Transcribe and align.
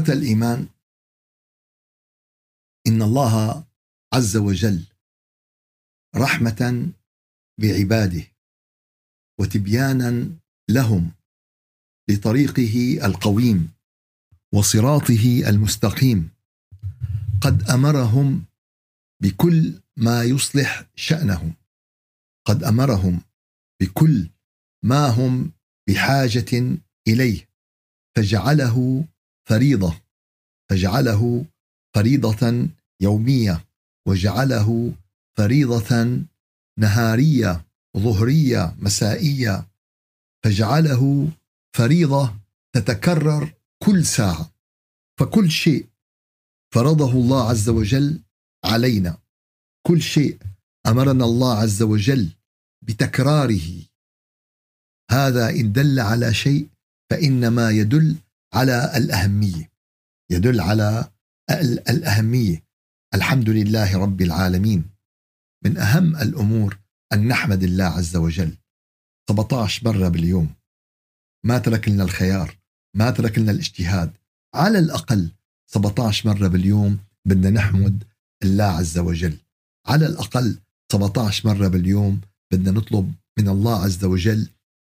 إخوة 0.00 0.14
الإيمان. 0.14 0.68
إن 2.86 3.02
الله 3.02 3.64
عز 4.14 4.36
وجل 4.36 4.84
رحمة 6.16 6.92
بعباده 7.60 8.22
وتبيانا 9.40 10.30
لهم 10.70 11.12
لطريقه 12.10 13.06
القويم 13.06 13.72
وصراطه 14.54 15.42
المستقيم. 15.48 16.30
قد 17.40 17.70
أمرهم 17.70 18.44
بكل 19.22 19.80
ما 19.96 20.22
يصلح 20.22 20.84
شأنهم. 20.94 21.54
قد 22.44 22.64
أمرهم 22.64 23.20
بكل 23.82 24.30
ما 24.84 25.06
هم 25.06 25.52
بحاجة 25.88 26.78
إليه. 27.08 27.48
فجعله 28.16 29.04
فريضة 29.50 30.00
فجعله 30.70 31.44
فريضة 31.96 32.68
يومية 33.02 33.66
وجعله 34.08 34.94
فريضة 35.38 36.20
نهارية 36.78 37.66
ظهرية 37.96 38.76
مسائية 38.78 39.66
فجعله 40.44 41.32
فريضة 41.76 42.34
تتكرر 42.74 43.54
كل 43.82 44.06
ساعة 44.06 44.50
فكل 45.20 45.50
شيء 45.50 45.86
فرضه 46.74 47.12
الله 47.12 47.48
عز 47.50 47.68
وجل 47.68 48.20
علينا. 48.64 49.18
كل 49.86 50.02
شيء 50.02 50.38
أمرنا 50.86 51.24
الله 51.24 51.58
عز 51.58 51.82
وجل 51.82 52.28
بتكراره. 52.82 53.82
هذا 55.10 55.50
إن 55.50 55.72
دل 55.72 56.00
على 56.00 56.34
شيء 56.34 56.68
فإنما 57.10 57.70
يدل 57.70 58.16
على 58.54 58.96
الأهمية. 58.96 59.72
يدل 60.30 60.60
على 60.60 61.10
الأهمية. 61.90 62.62
الحمد 63.14 63.48
لله 63.50 63.98
رب 63.98 64.20
العالمين. 64.20 64.84
من 65.64 65.76
أهم 65.76 66.16
الأمور 66.16 66.78
أن 67.12 67.28
نحمد 67.28 67.62
الله 67.62 67.84
عز 67.84 68.16
وجل. 68.16 68.56
17 69.30 69.84
مره 69.84 70.08
باليوم. 70.08 70.54
ما 71.46 71.58
ترك 71.58 71.88
لنا 71.88 72.04
الخيار 72.04 72.58
ما 72.96 73.10
ترك 73.10 73.38
لنا 73.38 73.52
الاجتهاد. 73.52 74.12
على 74.54 74.78
الأقل 74.78 75.30
17 75.72 76.28
مرة 76.28 76.48
باليوم 76.48 76.98
بدنا 77.24 77.50
نحمد 77.50 78.04
الله 78.42 78.64
عز 78.64 78.98
وجل. 78.98 79.38
على 79.86 80.06
الأقل 80.06 80.58
17 80.92 81.48
مرة 81.48 81.68
باليوم 81.68 82.20
بدنا 82.52 82.70
نطلب 82.70 83.14
من 83.38 83.48
الله 83.48 83.84
عز 83.84 84.04
وجل 84.04 84.48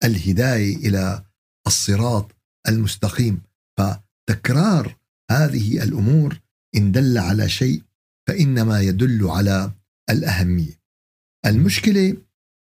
الهداية 0.05 0.77
إلى 0.77 1.25
الصراط 1.67 2.36
المستقيم. 2.69 3.43
فتكرار 3.79 4.97
هذه 5.31 5.83
الأمور 5.83 6.41
إن 6.77 6.93
دل 6.93 7.19
على 7.19 7.49
شيء 7.49 7.83
فإنما 8.29 8.81
يدل 8.81 9.27
على 9.27 9.73
الأهمية. 10.11 10.81
المشكلة 11.47 12.17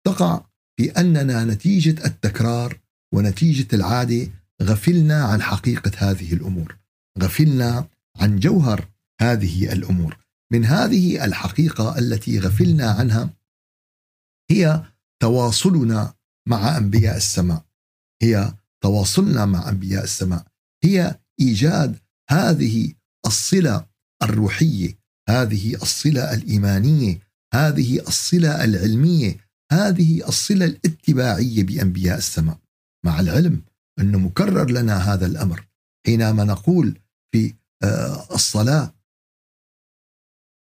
تقع 0.06 0.44
في 0.76 0.90
أننا 0.90 1.44
نتيجة 1.44 2.06
التكرار 2.06 2.80
ونتيجة 3.14 3.76
العادة 3.76 4.28
غفلنا 4.62 5.24
عن 5.24 5.42
حقيقة 5.42 5.92
هذه 5.96 6.32
الأمور 6.32 6.76
غفلنا 7.18 7.88
عن 8.16 8.38
جوهر 8.38 8.88
هذه 9.20 9.72
الأمور. 9.72 10.26
من 10.52 10.64
هذه 10.64 11.24
الحقيقة 11.24 11.98
التي 11.98 12.38
غفلنا 12.38 12.90
عنها 12.90 13.30
هي 14.50 14.84
تواصلنا 15.22 16.14
مع 16.48 16.76
أنبياء 16.76 17.16
السماء 17.16 17.64
هي 18.22 18.54
تواصلنا 18.86 19.44
مع 19.44 19.68
أنبياء 19.68 20.04
السماء. 20.04 20.46
هي 20.84 21.18
إيجاد 21.40 21.98
هذه 22.30 22.92
الصلة 23.26 23.86
الروحية 24.22 24.98
هذه 25.28 25.74
الصلة 25.74 26.34
الإيمانية 26.34 27.18
هذه 27.54 28.00
الصلة 28.00 28.64
العلمية 28.64 29.36
هذه 29.72 30.28
الصلة 30.28 30.64
الاتباعية 30.64 31.62
بأنبياء 31.62 32.18
السماء. 32.18 32.58
مع 33.06 33.20
العلم 33.20 33.62
انه 34.00 34.18
مكرر 34.18 34.70
لنا 34.70 34.96
هذا 35.14 35.26
الأمر 35.26 35.66
حينما 36.06 36.44
نقول 36.44 36.98
في 37.32 37.54
آه، 37.82 38.34
الصلاة 38.34 38.94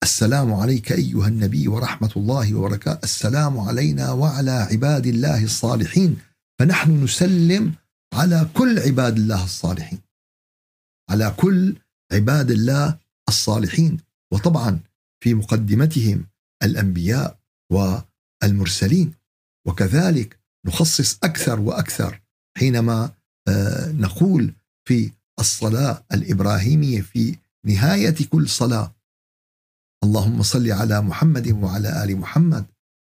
السلام 0.03 0.55
عليك 0.55 0.93
أيها 0.93 1.29
النبي 1.29 1.69
ورحمة 1.69 2.11
الله 2.17 2.55
وبركاته 2.55 3.05
السلام 3.05 3.59
علينا 3.59 4.13
وعلى 4.13 4.51
عباد 4.51 5.07
الله 5.07 5.45
الصالحين 5.45 6.19
فنحن 6.59 7.05
نسلم 7.05 7.75
على 8.15 8.51
كل 8.55 8.79
عباد 8.79 9.17
الله 9.17 9.45
الصالحين. 9.45 10.01
على 11.11 11.35
كل 11.37 11.77
عباد 12.13 12.51
الله 12.51 12.99
الصالحين. 13.29 13.99
وطبعا 14.33 14.81
في 15.25 15.35
مقدمتهم 15.35 16.27
الأنبياء 16.63 17.39
والمرسلين. 17.73 19.15
وكذلك 19.67 20.39
نخصص 20.67 21.19
أكثر 21.25 21.61
وأكثر 21.61 22.21
حينما 22.59 23.13
آه، 23.49 23.93
نقول 23.93 24.55
في 24.89 25.11
الصلاة 25.41 26.05
الإبراهيمية 26.13 27.01
في 27.01 27.37
نهاية 27.67 28.15
كل 28.31 28.49
صلاة. 28.49 28.95
اللهم 30.05 30.43
صل 30.43 30.71
على 30.73 31.01
محمد 31.01 31.49
وعلى 31.49 32.05
آل 32.05 32.17
محمد 32.17 32.65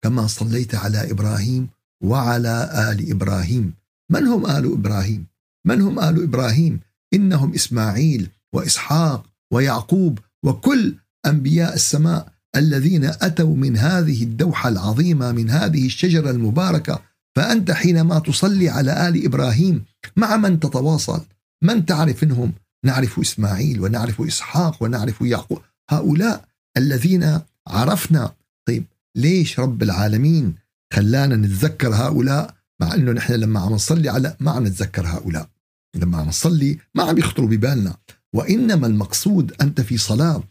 كما 0.03 0.27
صليت 0.27 0.75
على 0.75 1.11
إبراهيم 1.11 1.69
وعلى 2.03 2.69
آل 2.91 3.11
إبراهيم. 3.11 3.78
من 4.09 4.27
هم 4.27 4.45
آل 4.45 4.73
إبراهيم؟ 4.73 5.25
من 5.65 5.81
هم 5.81 5.99
آل 5.99 6.23
إبراهيم؟ 6.23 6.79
إنهم 7.13 7.53
إسماعيل 7.53 8.29
وإسحاق 8.53 9.25
ويعقوب 9.53 10.19
وكل 10.43 10.95
أنبياء 11.25 11.73
السماء 11.75 12.31
الذين 12.55 13.05
أتوا 13.05 13.55
من 13.55 13.77
هذه 13.77 14.23
الدوحة 14.23 14.69
العظيمة 14.69 15.31
من 15.31 15.49
هذه 15.49 15.85
الشجرة 15.85 16.31
المباركة. 16.31 17.01
فأنت 17.35 17.71
حينما 17.71 18.19
تصلي 18.19 18.69
على 18.69 19.09
آل 19.09 19.25
إبراهيم 19.25 19.85
مع 20.15 20.37
من 20.37 20.59
تتواصل 20.59 21.25
من 21.63 21.85
تعرف 21.85 22.23
منهم 22.23 22.53
نعرف 22.85 23.19
إسماعيل 23.19 23.81
ونعرف 23.81 24.21
إسحاق 24.21 24.83
ونعرف 24.83 25.21
يعقوب. 25.21 25.61
هؤلاء 25.89 26.45
الذين 26.77 27.39
عرفنا. 27.67 28.33
طيب 28.67 28.85
ليش 29.15 29.59
رب 29.59 29.83
العالمين 29.83 30.55
خلانا 30.93 31.35
نتذكر 31.35 31.95
هؤلاء؟ 31.95 32.58
مع 32.81 32.94
إنه 32.94 33.12
نحن 33.12 33.34
لما 33.34 33.59
عم 33.59 33.73
نصلي 33.73 34.09
على 34.09 34.38
ما 34.40 34.51
عم 34.51 34.67
نتذكر 34.67 35.07
هؤلاء. 35.07 35.50
لما 35.95 36.17
عم 36.17 36.28
نصلي 36.28 36.79
ما 36.95 37.03
عم 37.03 37.17
يخطروا 37.17 37.50
ببالنا. 37.50 37.97
وإنما 38.34 38.88
المقصود 38.88 39.62
أنت 39.62 39.81
في 39.81 39.97
صلاة. 39.97 40.44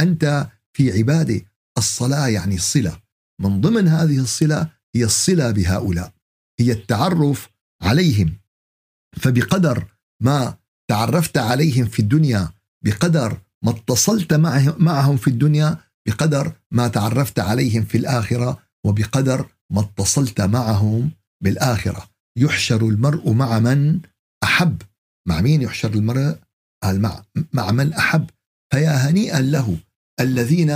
أنت 0.00 0.48
في 0.72 0.98
عبادة. 0.98 1.40
الصلاة 1.78 2.28
يعني 2.28 2.58
صله 2.58 3.00
من 3.40 3.60
ضمن 3.60 3.88
هذه 3.88 4.18
الصلة 4.18 4.68
هي 4.94 5.04
الصلة 5.04 5.50
بهؤلاء. 5.50 6.12
هي 6.60 6.72
التعرف 6.72 7.48
عليهم. 7.82 8.38
فبقدر 9.16 9.84
ما 10.22 10.56
تعرفت 10.88 11.38
عليهم 11.38 11.86
في 11.86 11.98
الدنيا 11.98 12.50
بقدر 12.84 13.40
ما 13.64 13.70
اتصلت 13.70 14.34
معهم 14.78 15.16
في 15.16 15.28
الدنيا 15.28 15.78
بقدر 16.06 16.52
ما 16.70 16.88
تعرفت 16.88 17.38
عليهم 17.38 17.84
في 17.84 17.98
الآخرة 17.98 18.58
وبقدر 18.84 19.48
ما 19.70 19.80
اتصلت 19.80 20.40
معهم 20.40 21.10
بالآخرة. 21.42 22.10
يحشر 22.38 22.88
المرء 22.88 23.32
مع 23.32 23.58
من 23.58 24.00
أحب. 24.44 24.82
مع 25.28 25.40
مين 25.40 25.62
يحشر 25.62 25.94
المرء؟ 25.94 26.38
قال 26.82 27.00
مع 27.00 27.24
مع 27.52 27.70
من 27.70 27.92
أحب. 27.92 28.30
فيا 28.72 29.10
هنيئا 29.10 29.40
له 29.40 29.78
الذين 30.20 30.70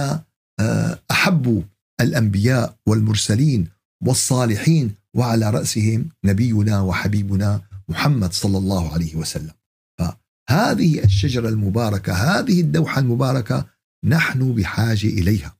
آه، 0.60 0.98
أحبوا 1.10 1.62
الأنبياء 2.00 2.76
والمرسلين 2.86 3.68
والصالحين 4.04 4.94
وعلى 5.16 5.50
رأسهم 5.50 6.08
نبينا 6.24 6.80
وحبيبنا 6.80 7.60
محمد 7.88 8.32
صلى 8.32 8.58
الله 8.58 8.92
عليه 8.92 9.16
وسلم. 9.16 9.52
فهذه 9.98 11.04
الشجرة 11.04 11.48
المباركة 11.48 12.12
هذه 12.12 12.60
الدوحة 12.60 13.00
المباركة 13.00 13.66
نحن 14.04 14.54
بحاجة 14.54 15.06
إليها. 15.06 15.56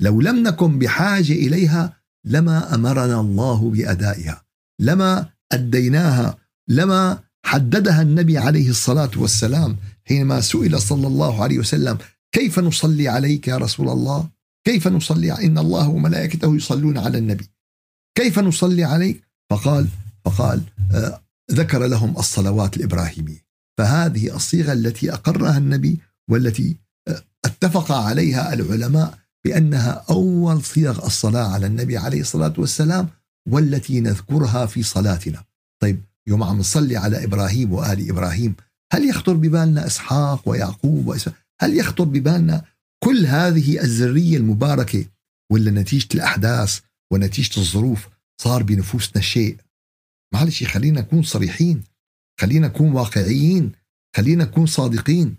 لو 0.00 0.20
لم 0.20 0.42
نكن 0.42 0.78
بحاجة 0.78 1.32
إليها 1.32 2.03
لما 2.24 2.74
أمرنا 2.74 3.20
الله 3.20 3.70
بأدائها 3.70 4.44
لما 4.80 5.28
أديناها 5.52 6.38
لما 6.68 7.18
حددها 7.44 8.02
النبي 8.02 8.38
عليه 8.38 8.70
الصلاة 8.70 9.10
والسلام 9.16 9.76
حينما 10.04 10.40
سئل 10.40 10.80
صلى 10.80 11.06
الله 11.06 11.42
عليه 11.42 11.58
وسلم 11.58 11.98
كيف 12.32 12.58
نصلي 12.58 13.08
عليك 13.08 13.48
يا 13.48 13.56
رسول 13.56 13.88
الله؟ 13.88 14.28
كيف 14.64 14.88
نصلي؟ 14.88 15.32
إن 15.32 15.58
الله 15.58 15.88
وملائكته 15.88 16.56
يصلون 16.56 16.98
على 16.98 17.18
النبي. 17.18 17.50
كيف 18.14 18.38
نصلي 18.38 18.84
عليك؟ 18.84 19.24
فقال 19.50 19.88
فقال 20.24 20.62
آه 20.92 21.20
ذكر 21.52 21.86
لهم 21.86 22.16
الصلوات 22.18 22.76
الإبراهيمية. 22.76 23.44
فهذه 23.78 24.36
الصيغة 24.36 24.72
التي 24.72 25.12
أقرها 25.12 25.58
النبي 25.58 25.98
والتي 26.30 26.76
آه 27.08 27.22
اتفق 27.44 27.92
عليها 27.92 28.54
العلماء 28.54 29.18
بأنها 29.44 30.04
أول 30.10 30.62
صيغ 30.62 31.06
الصلاة 31.06 31.48
على 31.52 31.66
النبي 31.66 31.96
عليه 31.98 32.20
الصلاة 32.20 32.54
والسلام 32.58 33.08
والتي 33.48 34.00
نذكرها 34.00 34.66
في 34.66 34.82
صلاتنا. 34.82 35.44
طيب 35.82 36.04
يوم 36.26 36.42
عم 36.42 36.58
نصلي 36.58 36.96
على 36.96 37.24
إبراهيم 37.24 37.72
وآل 37.72 38.10
إبراهيم 38.10 38.54
هل 38.92 39.08
يخطر 39.08 39.32
ببالنا 39.32 39.86
إسحاق 39.86 40.48
ويعقوب 40.48 41.06
وإسحاق؟ 41.06 41.34
هل 41.60 41.76
يخطر 41.76 42.04
ببالنا 42.04 42.64
كل 43.04 43.26
هذه 43.26 43.80
الذرية 43.80 44.36
المباركة 44.36 45.04
ولا 45.52 45.70
نتيجة 45.70 46.08
الأحداث 46.14 46.80
ونتيجة 47.12 47.60
الظروف 47.60 48.08
صار 48.40 48.62
بنفوسنا 48.62 49.22
شيء؟ 49.22 49.56
معلش 50.34 50.64
خلينا 50.64 51.00
نكون 51.00 51.22
صريحين 51.22 51.82
خلينا 52.40 52.66
نكون 52.66 52.92
واقعيين 52.92 53.72
خلينا 54.16 54.44
نكون 54.44 54.66
صادقين. 54.66 55.36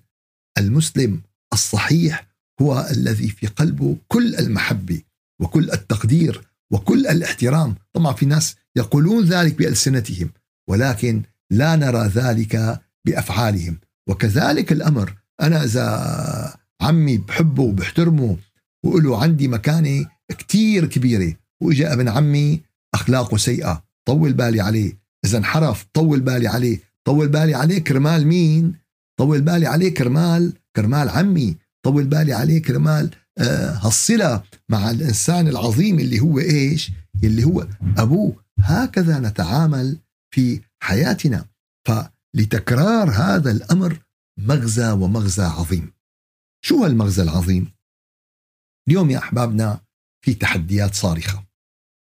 المسلم 0.57 1.21
الصحيح 1.53 2.34
هو 2.61 2.87
الذي 2.91 3.29
في 3.29 3.47
قلبه 3.47 3.97
كل 4.07 4.35
المحبة 4.35 5.01
وكل 5.41 5.71
التقدير 5.71 6.41
وكل 6.71 7.07
الاحترام. 7.07 7.75
طبعا 7.93 8.13
في 8.13 8.25
ناس 8.25 8.55
يقولون 8.75 9.23
ذلك 9.25 9.57
بألسنتهم 9.57 10.29
ولكن 10.69 11.21
لا 11.51 11.75
نرى 11.75 12.07
ذلك 12.07 12.81
بأفعالهم. 13.05 13.79
وكذلك 14.09 14.71
الأمر 14.71 15.13
أنا 15.41 15.63
إذا 15.63 16.57
عمي 16.81 17.17
بحبه 17.17 17.63
وبحترمه 17.63 18.37
وله 18.85 19.21
عندي 19.21 19.47
مكانة 19.47 20.05
كتير 20.29 20.85
كبيرة 20.85 21.33
وإجا 21.61 21.93
ابن 21.93 22.09
عمي 22.09 22.61
أخلاقه 22.93 23.37
سيئة 23.37 23.83
طول 24.05 24.33
بالي 24.33 24.61
عليه. 24.61 24.97
إذا 25.25 25.37
انحرف 25.37 25.85
طول 25.93 26.19
بالي 26.19 26.47
عليه. 26.47 26.79
طول 27.05 27.27
بالي 27.27 27.53
عليه 27.53 27.79
كرمال 27.79 28.27
مين؟ 28.27 28.75
طول 29.17 29.41
بالي 29.41 29.67
عليه 29.67 29.93
كرمال 29.93 30.53
كرمال 30.75 31.09
عمي. 31.09 31.57
طول 31.85 32.07
بالي 32.07 32.33
عليه 32.33 32.61
كرمال 32.61 33.15
آه 33.37 33.71
هالصلة 33.71 34.43
مع 34.69 34.91
الإنسان 34.91 35.47
العظيم 35.47 35.99
اللي 35.99 36.19
هو 36.19 36.39
إيش؟ 36.39 36.91
اللي 37.23 37.43
هو 37.43 37.67
أبوه. 37.97 38.43
هكذا 38.59 39.19
نتعامل 39.19 39.99
في 40.33 40.61
حياتنا. 40.83 41.45
فلتكرار 41.87 43.09
هذا 43.09 43.51
الأمر 43.51 43.99
مغزى 44.39 44.91
ومغزى 44.91 45.43
عظيم. 45.43 45.93
شو 46.65 46.83
هالمغزى 46.83 47.23
العظيم؟ 47.23 47.71
اليوم 48.87 49.11
يا 49.11 49.17
أحبابنا 49.17 49.81
في 50.25 50.33
تحديات 50.33 50.95
صارخة. 50.95 51.45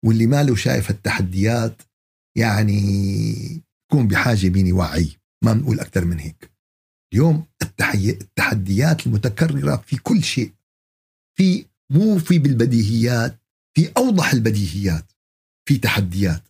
واللي 0.04 0.26
ما 0.26 0.42
له 0.42 0.56
شايف 0.56 0.90
التحديات 0.90 1.82
يعني 2.36 2.82
يكون 3.90 4.08
بحاجة 4.08 4.48
بيني 4.48 4.72
وعي. 4.72 5.16
ما 5.44 5.52
بنقول 5.52 5.80
أكثر 5.80 6.04
من 6.04 6.18
هيك. 6.18 6.55
اليوم 7.12 7.46
التحديات 7.62 9.06
المتكررة 9.06 9.76
في 9.76 9.96
كل 9.96 10.22
شيء. 10.22 10.52
في 11.38 11.66
مو 11.90 12.18
في 12.18 12.38
بالبديهيات 12.38 13.38
في 13.76 13.92
أوضح 13.96 14.32
البديهيات 14.32 15.12
في 15.68 15.78
تحديات. 15.78 16.42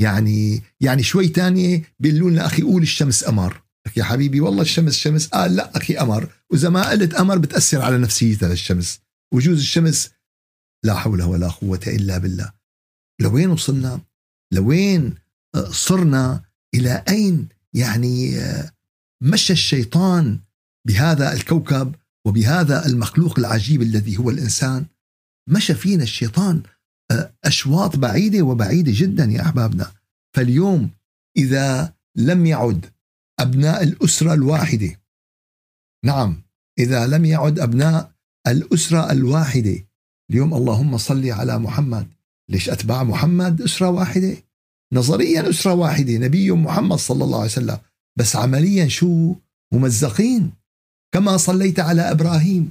يعني 0.00 0.62
يعني 0.80 1.02
شوي 1.02 1.28
تانية 1.28 1.82
بيقولوا 1.98 2.30
لنا 2.30 2.46
أخي 2.46 2.62
قول 2.62 2.82
الشمس 2.82 3.28
أمر 3.28 3.62
لك 3.86 3.96
يا 3.96 4.04
حبيبي 4.04 4.40
والله 4.40 4.62
الشمس 4.62 4.94
شمس 4.96 5.28
قال 5.28 5.50
آه 5.50 5.54
لا 5.54 5.76
أخي 5.76 5.94
أمر 5.94 6.28
وإذا 6.50 6.68
ما 6.68 6.90
قلت 6.90 7.14
أمر 7.14 7.38
بتأثر 7.38 7.82
على 7.82 7.98
نفسيتها 7.98 8.52
الشمس. 8.52 9.00
وجوز 9.34 9.58
الشمس 9.58 10.10
لا 10.84 10.94
حول 10.94 11.22
ولا 11.22 11.48
قوة 11.48 11.80
إلا 11.86 12.18
بالله. 12.18 12.52
لوين 13.20 13.50
وصلنا؟ 13.50 14.00
لوين 14.52 15.14
آه، 15.54 15.70
صرنا؟ 15.70 16.44
إلى 16.74 17.04
أين؟ 17.08 17.48
يعني 17.74 18.38
آه، 18.38 18.70
مشى 19.22 19.52
الشيطان 19.52 20.40
بهذا 20.86 21.32
الكوكب 21.32 21.94
وبهذا 22.26 22.86
المخلوق 22.86 23.38
العجيب 23.38 23.82
الذي 23.82 24.18
هو 24.18 24.30
الإنسان. 24.30 24.86
مشى 25.48 25.74
فينا 25.74 26.02
الشيطان 26.02 26.62
آه، 27.10 27.34
أشواط 27.44 27.96
بعيدة 27.96 28.42
وبعيدة 28.42 28.92
جدا 28.94 29.24
يا 29.24 29.42
أحبابنا. 29.42 29.92
فاليوم 30.36 30.90
إذا 31.36 31.94
لم 32.16 32.46
يعد 32.46 32.86
أبناء 33.40 33.82
الأسرة 33.82 34.34
الواحدة 34.34 35.00
نعم 36.04 36.42
إذا 36.78 37.06
لم 37.06 37.24
يعد 37.24 37.58
أبناء 37.58 38.12
الأسرة 38.46 39.12
الواحدة 39.12 39.86
اليوم 40.30 40.54
اللهم 40.54 40.98
صل 40.98 41.30
على 41.30 41.58
محمد. 41.58 42.08
ليش 42.50 42.70
أتباع 42.70 43.04
محمد 43.04 43.62
أسرة 43.62 43.88
واحدة؟ 43.88 44.36
نظريا 44.92 45.50
أسرة 45.50 45.72
واحدة 45.72 46.16
نبي 46.16 46.52
محمد 46.52 46.98
صلى 46.98 47.24
الله 47.24 47.36
عليه 47.36 47.50
وسلم. 47.50 47.78
بس 48.18 48.36
عمليا 48.36 48.88
شو؟ 48.88 49.34
ممزقين. 49.72 50.52
كما 51.14 51.36
صليت 51.36 51.80
على 51.80 52.10
إبراهيم. 52.10 52.70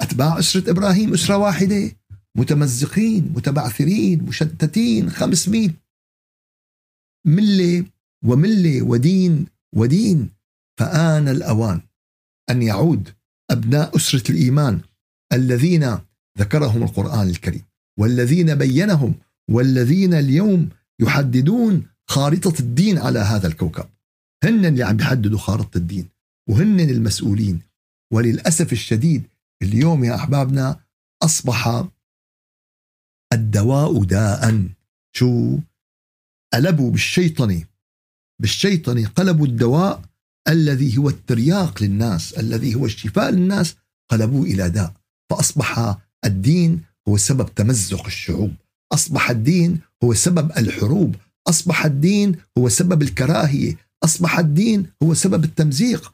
أتباع 0.00 0.38
أسرة 0.38 0.70
إبراهيم 0.70 1.14
أسرة 1.14 1.36
واحدة. 1.36 1.92
متمزقين 2.36 3.32
متبعثرين 3.36 4.22
مشتتين 4.22 5.10
500 5.10 5.70
ملة 7.26 7.84
وملة 8.24 8.82
ودين 8.82 9.46
ودين. 9.74 10.30
فآن 10.80 11.28
الأوان 11.28 11.80
أن 12.50 12.62
يعود 12.62 13.08
أبناء 13.50 13.96
أسرة 13.96 14.30
الإيمان 14.30 14.80
الذين 15.32 15.98
ذكرهم 16.38 16.82
القرآن 16.82 17.28
الكريم 17.28 17.62
والذين 17.98 18.54
بينهم 18.54 19.14
والذين 19.50 20.14
اليوم 20.14 20.68
يحددون 21.00 21.86
خارطة 22.08 22.60
الدين 22.60 22.98
على 22.98 23.18
هذا 23.18 23.46
الكوكب. 23.46 23.84
هن 24.44 24.64
اللي 24.64 24.82
عم 24.82 25.00
يحددوا 25.00 25.38
خارطة 25.38 25.78
الدين 25.78 26.08
وهن 26.48 26.80
المسؤولين. 26.80 27.60
وللأسف 28.12 28.72
الشديد 28.72 29.22
اليوم 29.62 30.04
يا 30.04 30.14
أحبابنا 30.14 30.80
أصبح 31.22 31.84
الدواء 33.32 34.04
داء 34.04 34.68
شو؟ 35.16 35.58
قلبوا 36.54 36.90
بالشيطنة. 36.90 37.64
بالشيطنة 38.40 39.08
قلبوا 39.08 39.46
الدواء 39.46 40.02
الذي 40.48 40.98
هو 40.98 41.08
الترياق 41.08 41.82
للناس 41.82 42.32
الذي 42.32 42.74
هو 42.74 42.86
الشفاء 42.86 43.30
للناس 43.30 43.76
قلبوه 44.10 44.46
إلى 44.46 44.70
داء. 44.70 44.94
فأصبح 45.30 45.96
الدين 46.24 46.82
هو 47.08 47.16
سبب 47.16 47.54
تمزق 47.54 48.06
الشعوب. 48.06 48.54
أصبح 48.92 49.30
الدين 49.30 49.80
هو 50.04 50.14
سبب 50.14 50.50
الحروب. 50.58 51.16
أصبح 51.48 51.84
الدين 51.84 52.36
هو 52.58 52.68
سبب 52.68 53.02
الكراهية. 53.02 53.76
أصبح 54.04 54.38
الدين 54.38 54.86
هو 55.02 55.14
سبب 55.14 55.44
التمزيق. 55.44 56.12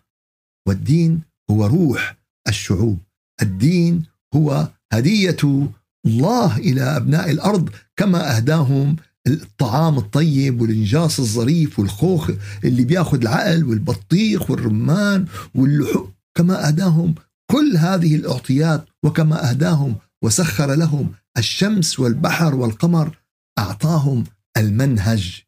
والدين 0.69 1.23
هو 1.51 1.67
روح 1.67 2.17
الشعوب. 2.49 2.99
الدين 3.43 4.03
هو 4.35 4.69
هدية 4.93 5.69
الله 6.07 6.57
إلى 6.57 6.83
أبناء 6.83 7.31
الأرض 7.31 7.71
كما 7.97 8.37
أهداهم 8.37 8.97
الطعام 9.27 9.99
الطيب 9.99 10.61
والإنجاص 10.61 11.21
الظريف 11.21 11.79
والخوخ 11.79 12.31
اللي 12.65 12.85
بياخذ 12.85 13.21
العقل 13.21 13.65
والبطيخ 13.65 14.51
والرمان 14.51 15.27
واللحوم. 15.55 16.13
كما 16.35 16.69
أهداهم 16.69 17.15
كل 17.51 17.77
هذه 17.77 18.15
الأعطيات 18.15 18.87
وكما 19.03 19.51
أهداهم 19.51 19.97
وسخر 20.25 20.75
لهم 20.75 21.13
الشمس 21.39 22.01
والبحر 22.01 22.55
والقمر 22.55 23.19
أعطاهم 23.59 24.25
المنهج. 24.57 25.43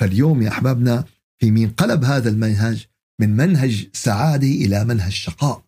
فاليوم 0.00 0.42
يا 0.42 0.48
أحبابنا 0.48 1.04
في 1.40 1.50
مين 1.50 1.70
قلب 1.70 2.04
هذا 2.04 2.28
المنهج 2.28 2.86
من 3.20 3.36
منهج 3.36 3.88
سعادة 3.92 4.46
إلى 4.46 4.84
منهج 4.84 5.12
شقاء 5.12 5.64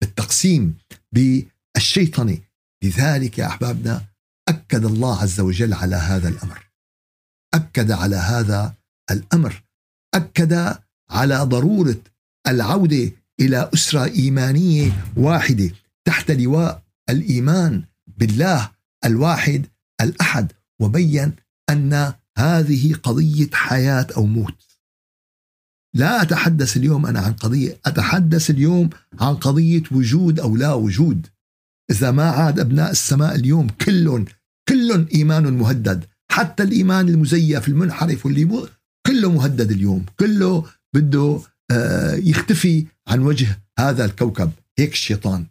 بالتقسيم 0.00 0.78
بالشيطنة. 1.12 2.38
لذلك 2.84 3.38
يا 3.38 3.46
أحبابنا 3.46 4.04
أكد 4.48 4.84
الله 4.84 5.22
عز 5.22 5.40
وجل 5.40 5.74
على 5.74 5.96
هذا 5.96 6.28
الأمر. 6.28 6.70
أكد 7.54 7.90
على 7.90 8.16
هذا 8.16 8.74
الأمر. 9.10 9.62
أكد 10.14 10.78
على 11.10 11.38
ضرورة 11.38 12.00
العودة 12.48 13.12
إلى 13.40 13.70
أسرة 13.74 14.04
إيمانية 14.04 15.06
واحدة 15.16 15.70
تحت 16.04 16.30
لواء 16.30 16.82
الإيمان 17.10 17.84
بالله 18.06 18.70
الواحد 19.04 19.66
الأحد 20.00 20.52
وبين 20.80 21.32
أن 21.70 22.12
هذه 22.38 22.94
قضية 22.94 23.50
حياة 23.52 24.06
أو 24.16 24.26
موت. 24.26 24.71
لا 25.94 26.22
أتحدث 26.22 26.76
اليوم 26.76 27.06
أنا 27.06 27.20
عن 27.20 27.32
قضية 27.32 27.78
أتحدث 27.86 28.50
اليوم 28.50 28.90
عن 29.20 29.34
قضية 29.34 29.82
وجود 29.90 30.40
أو 30.40 30.56
لا 30.56 30.72
وجود. 30.72 31.26
إذا 31.90 32.10
ما 32.10 32.30
عاد 32.30 32.60
أبناء 32.60 32.90
السماء 32.90 33.34
اليوم 33.34 33.68
كلهم 33.68 34.24
كلهم 34.68 35.06
إيمان 35.14 35.58
مهدد. 35.58 36.04
حتى 36.30 36.62
الإيمان 36.62 37.08
المزيف 37.08 37.68
المنحرف 37.68 38.26
واللي 38.26 38.68
كله 39.06 39.32
مهدد 39.32 39.70
اليوم. 39.70 40.06
كله 40.20 40.66
بده 40.94 41.40
آه، 41.70 42.14
يختفي 42.14 42.86
عن 43.08 43.20
وجه 43.20 43.58
هذا 43.78 44.04
الكوكب. 44.04 44.52
هيك 44.78 44.92
الشيطان. 44.92 45.46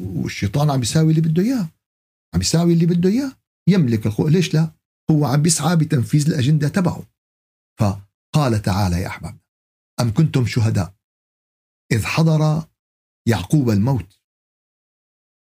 والشيطان 0.00 0.70
عم 0.70 0.82
يساوي 0.82 1.10
اللي 1.10 1.20
بده 1.20 1.42
إياه. 1.42 1.68
عم 2.34 2.40
يساوي 2.40 2.72
اللي 2.72 2.86
بده 2.86 3.08
إياه. 3.08 3.32
يملك 3.68 4.06
الخوف 4.06 4.28
ليش 4.28 4.54
لا؟ 4.54 4.70
هو 5.10 5.24
عم 5.24 5.42
بيسعى 5.42 5.76
بتنفيذ 5.76 6.26
الأجندة 6.26 6.68
تبعه. 6.68 7.02
فقال 7.80 8.62
تعالى 8.62 9.00
يا 9.00 9.06
أحباب. 9.06 9.41
أم 10.02 10.14
كنتم 10.14 10.46
شهداء؟ 10.46 10.94
إذ 11.92 12.04
حضر 12.04 12.68
يعقوب 13.28 13.70
الموت. 13.70 14.20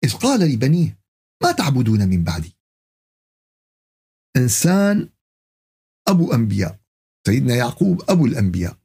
إذ 0.05 0.15
قال 0.17 0.41
لبنيه 0.41 1.01
ما 1.43 1.53
تعبدون 1.53 2.09
من 2.09 2.25
بعدي؟ 2.25 2.57
إنسان 4.37 5.09
أبو 6.09 6.33
أنبياء 6.33 6.81
سيدنا 7.27 7.55
يعقوب 7.55 8.11
أبو 8.11 8.27
الأنبياء. 8.27 8.79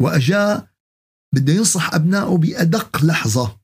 وأجاء 0.00 0.68
بده 1.34 1.52
ينصح 1.52 1.94
أبنائه 1.94 2.36
بأدق 2.36 3.04
لحظة. 3.04 3.60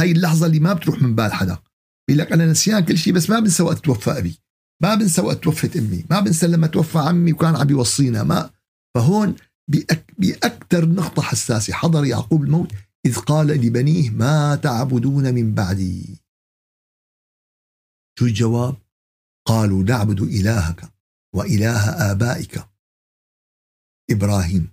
هاي 0.00 0.12
اللحظة 0.12 0.46
اللي 0.46 0.60
ما 0.60 0.72
بتروح 0.72 1.02
من 1.02 1.14
بال 1.14 1.32
حدا. 1.32 1.62
بيقول 2.08 2.18
لك 2.18 2.32
أنا 2.32 2.46
نسيان 2.46 2.84
كل 2.84 2.98
شيء 2.98 3.12
بس 3.12 3.30
ما 3.30 3.40
بنسى 3.40 3.62
وقت 3.62 3.78
توفى 3.78 4.10
أبي. 4.10 4.38
ما 4.82 4.94
بنسى 4.94 5.20
وقت 5.20 5.44
توفت 5.44 5.76
أمي. 5.76 6.04
ما 6.10 6.20
بنسى 6.20 6.46
لما 6.46 6.66
توفى 6.66 6.98
عمي 6.98 7.32
وكان 7.32 7.56
عم 7.56 7.70
يوصينا. 7.70 8.22
ما 8.22 8.50
فهون 8.94 9.36
بأك 9.68 10.11
بأكثر 10.22 10.88
نقطة 10.88 11.22
حساسة. 11.22 11.72
حضر 11.72 12.04
يعقوب 12.04 12.42
الموت 12.42 12.72
إذ 13.06 13.16
قال 13.16 13.46
لبنيه 13.46 14.10
ما 14.10 14.56
تعبدون 14.56 15.34
من 15.34 15.54
بعدي. 15.54 16.22
شو 18.18 18.24
الجواب؟ 18.24 18.76
قالوا 19.46 19.82
نعبد 19.82 20.20
إلهك 20.20 20.92
وإله 21.34 22.10
آبائك 22.10 22.68
إبراهيم 24.10 24.68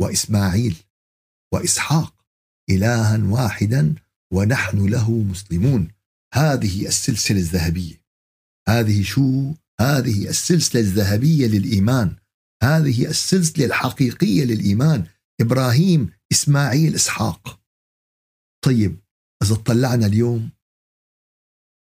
وإسماعيل 0.00 0.76
وإسحاق 1.52 2.14
إلها 2.70 3.18
واحدا 3.24 3.94
ونحن 4.32 4.86
له 4.86 5.10
مسلمون. 5.10 5.88
هذه 6.34 6.86
السلسلة 6.86 7.38
الذهبية. 7.38 8.04
هذه 8.68 9.02
شو؟ 9.02 9.54
هذه 9.80 10.28
السلسلة 10.28 10.80
الذهبية 10.80 11.46
للإيمان. 11.46 12.16
هذه 12.64 13.06
السلسلة 13.06 13.66
الحقيقية 13.66 14.44
للإيمان 14.44 15.04
إبراهيم 15.40 16.10
إسماعيل 16.32 16.94
إسحاق. 16.94 17.60
طيب 18.64 18.96
إذا 19.42 19.54
اطلعنا 19.54 20.06
اليوم 20.06 20.50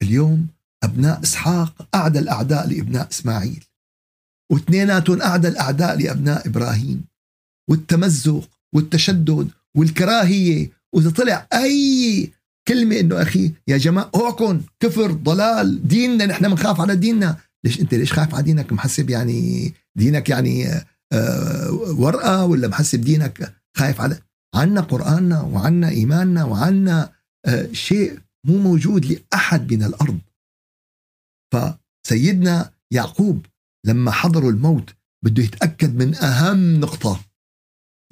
اليوم 0.03 0.47
أبناء 0.83 1.23
إسحاق 1.23 1.89
أعدى 1.95 2.19
الأعداء 2.19 2.69
لأبناء 2.69 3.09
إسماعيل 3.11 3.65
واثنيناتهم 4.53 5.23
أعدى 5.23 5.49
الأعداء 5.49 5.97
لأبناء 5.97 6.49
إبراهيم 6.49 7.05
والتمزق 7.71 8.49
والتشدد 8.75 9.51
والكراهية. 9.77 10.71
وإذا 10.95 11.11
طلع 11.11 11.49
أي 11.53 12.33
كلمة 12.69 13.01
إنه 13.01 13.23
أخي 13.23 13.53
يا 13.69 13.77
جماعة 13.77 14.11
أوعكم 14.15 14.63
كفر 14.81 15.13
ضلال 15.13 15.89
ديننا 15.89 16.27
نحن 16.27 16.49
بنخاف 16.49 16.81
على 16.81 16.97
ديننا. 16.97 17.37
ليش 17.65 17.81
أنت 17.81 17.95
ليش 17.95 18.13
خايف 18.13 18.35
على 18.35 18.43
دينك؟ 18.43 18.73
محسب 18.73 19.11
يعني 19.11 19.73
دينك 19.99 20.29
يعني 20.29 20.67
آه، 21.13 21.71
ورقة 21.73 22.45
ولا 22.45 22.69
محسب 22.69 23.01
دينك 23.01 23.55
خايف 23.77 24.01
على؟ 24.01 24.21
عنا 24.55 24.81
قرآننا 24.81 25.41
وعنا 25.41 25.89
إيماننا 25.89 26.45
وعنا 26.45 27.13
آه، 27.47 27.73
شيء 27.73 28.21
مو 28.47 28.59
موجود 28.59 29.07
لأحد 29.07 29.73
من 29.73 29.83
الأرض. 29.83 30.19
فسيدنا 31.55 32.73
يعقوب 32.91 33.47
لما 33.87 34.11
حضروا 34.11 34.51
الموت 34.51 34.95
بده 35.25 35.43
يتأكد 35.43 35.95
من 35.95 36.15
أهم 36.15 36.81
نقطة. 36.81 37.25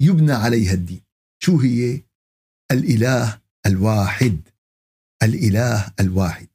يبنى 0.01 0.31
عليها 0.31 0.73
الدين. 0.73 1.01
شو 1.43 1.57
هي؟ 1.59 2.01
الإله 2.71 3.41
الواحد. 3.65 4.41
الإله 5.23 5.93
الواحد. 5.99 6.47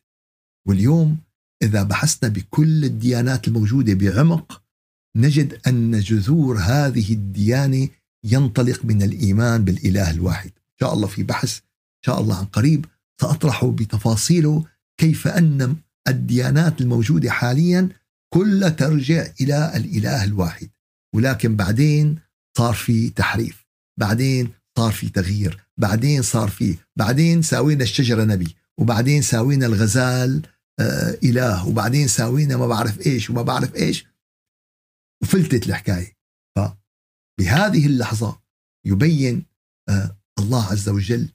واليوم 0.68 1.18
إذا 1.62 1.82
بحثنا 1.82 2.28
بكل 2.28 2.84
الديانات 2.84 3.48
الموجودة 3.48 3.94
بعمق 3.94 4.61
نجد 5.16 5.58
أن 5.66 6.00
جذور 6.00 6.58
هذه 6.58 7.12
الديانة 7.12 7.88
ينطلق 8.24 8.84
من 8.84 9.02
الإيمان 9.02 9.64
بالإله 9.64 10.10
الواحد. 10.10 10.50
إن 10.50 10.76
شاء 10.80 10.94
الله 10.94 11.06
في 11.06 11.22
بحث 11.22 11.56
إن 11.58 12.06
شاء 12.06 12.20
الله 12.20 12.36
عن 12.38 12.44
قريب. 12.44 12.86
سأطرح 13.20 13.64
بتفاصيله 13.64 14.64
كيف 15.00 15.28
أن 15.28 15.76
الديانات 16.08 16.80
الموجودة 16.80 17.30
حاليا 17.30 17.88
كلها 18.34 18.68
ترجع 18.68 19.26
إلى 19.40 19.76
الإله 19.76 20.24
الواحد. 20.24 20.68
ولكن 21.14 21.56
بعدين 21.56 22.18
صار 22.58 22.74
في 22.74 23.10
تحريف 23.10 23.66
بعدين 24.00 24.50
صار 24.78 24.92
في 24.92 25.08
تغيير 25.08 25.60
بعدين 25.76 26.22
صار 26.22 26.48
في 26.48 26.76
بعدين 26.96 27.42
ساوينا 27.42 27.82
الشجرة 27.82 28.24
نبي 28.24 28.56
وبعدين 28.78 29.22
ساوينا 29.22 29.66
الغزال 29.66 30.42
آه 30.80 31.18
إله 31.24 31.68
وبعدين 31.68 32.08
ساوينا 32.08 32.56
ما 32.56 32.66
بعرف 32.66 33.06
إيش 33.06 33.30
وما 33.30 33.42
بعرف 33.42 33.76
إيش. 33.76 34.11
وفلتت 35.22 35.66
الحكاية. 35.66 36.16
فبهذه 36.56 37.86
اللحظة 37.86 38.42
يبين 38.86 39.46
آه 39.88 40.16
الله 40.38 40.64
عز 40.64 40.88
وجل 40.88 41.28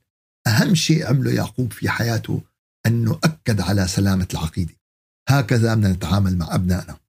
أهم 0.48 0.76
شيء 0.76 1.08
عمله 1.08 1.32
يعقوب 1.32 1.74
في 1.74 1.90
حياته 1.90 2.44
أنه 2.86 3.20
أكد 3.24 3.62
على 3.62 3.88
سلامة 3.88 4.28
العقيدة. 4.34 4.74
هكذا 5.30 5.76
بدنا 5.76 5.92
نتعامل 5.92 6.38
مع 6.38 6.56
أبنائنا. 6.56 7.00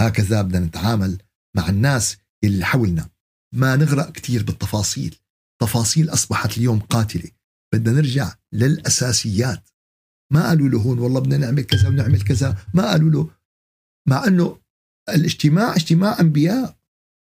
هكذا 0.00 0.42
بدنا 0.42 0.66
نتعامل 0.66 1.22
مع 1.56 1.68
الناس 1.68 2.16
اللي 2.44 2.64
حولنا. 2.64 3.08
ما 3.54 3.76
نغرق 3.76 4.12
كثير 4.12 4.42
بالتفاصيل. 4.42 5.18
تفاصيل 5.62 6.10
أصبحت 6.10 6.58
اليوم 6.58 6.80
قاتلة. 6.80 7.30
بدنا 7.74 7.92
نرجع 7.92 8.34
للأساسيات. 8.52 9.68
ما 10.32 10.48
قالوا 10.48 10.68
له 10.68 10.78
هون 10.78 10.98
والله 10.98 11.20
بدنا 11.20 11.36
نعمل 11.36 11.62
كذا 11.62 11.88
ونعمل 11.88 12.22
كذا. 12.22 12.66
ما 12.74 12.90
قالوا 12.90 13.10
له 13.10 13.30
مع 14.08 14.24
أنه 14.26 14.60
الاجتماع 15.14 15.76
اجتماع 15.76 16.20
أنبياء. 16.20 16.76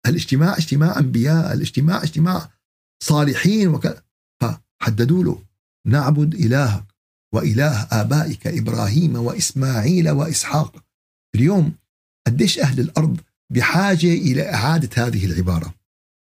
الاجتماع 0.08 0.58
اجتماع 0.58 1.00
أنبياء. 1.00 1.54
الاجتماع 1.54 2.04
اجتماع 2.04 2.50
صالحين 3.04 3.68
وكذا 3.68 4.04
فحددوا 4.42 5.24
له. 5.24 5.44
نعبد 5.88 6.36
إلهك 6.36 6.86
وإله 7.34 7.88
آبائك 7.92 8.48
إبراهيم 8.48 9.16
وإسماعيل 9.16 10.10
وإسحاق. 10.10 10.84
اليوم 11.36 11.74
قديش 12.28 12.60
أهل 12.60 12.80
الأرض 12.80 13.18
بحاجة 13.54 14.14
إلى 14.14 14.54
إعادة 14.54 15.08
هذه 15.08 15.26
العبارة. 15.26 15.74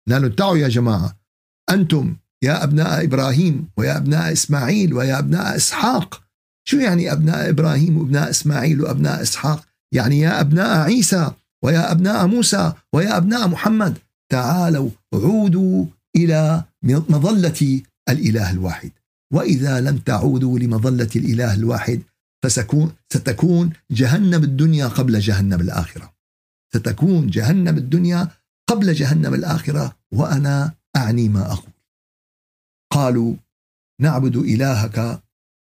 لأنه 0.07 0.27
تعوا 0.27 0.57
يا 0.57 0.67
جماعة 0.67 1.19
أنتم 1.69 2.17
يا 2.43 2.63
أبناء 2.63 3.03
إبراهيم 3.03 3.69
ويا 3.77 3.97
أبناء 3.97 4.31
إسماعيل 4.31 4.93
ويا 4.93 5.19
أبناء 5.19 5.55
إسحاق. 5.55 6.23
شو 6.67 6.77
يعني 6.77 7.11
أبناء 7.11 7.49
إبراهيم 7.49 7.97
وأبناء 7.97 8.29
إسماعيل 8.29 8.81
وأبناء 8.81 9.21
إسحاق؟ 9.21 9.65
يعني 9.91 10.19
يا 10.19 10.41
أبناء 10.41 10.79
عيسى. 10.79 11.31
ويا 11.63 11.91
أبناء 11.91 12.27
موسى 12.27 12.73
ويا 12.93 13.17
أبناء 13.17 13.47
محمد 13.47 13.97
تعالوا 14.29 14.89
عودوا 15.13 15.85
إلى 16.15 16.63
مظلة 16.83 17.81
الإله 18.09 18.51
الواحد. 18.51 18.91
وإذا 19.33 19.81
لم 19.81 19.97
تعودوا 19.97 20.59
لمظلة 20.59 21.09
الإله 21.15 21.53
الواحد 21.53 22.01
فستكون 22.43 22.91
ستكون 23.13 23.73
جهنم 23.91 24.43
الدنيا 24.43 24.87
قبل 24.87 25.19
جهنم 25.19 25.61
الآخرة. 25.61 26.13
ستكون 26.73 27.27
جهنم 27.27 27.77
الدنيا 27.77 28.27
قبل 28.67 28.93
جهنم 28.93 29.33
الآخرة 29.33 29.95
وأنا 30.11 30.73
أعني 30.95 31.29
ما 31.29 31.51
أقول. 31.51 31.73
قالوا 32.91 33.35
نعبد 34.01 34.35
إلهك 34.35 35.21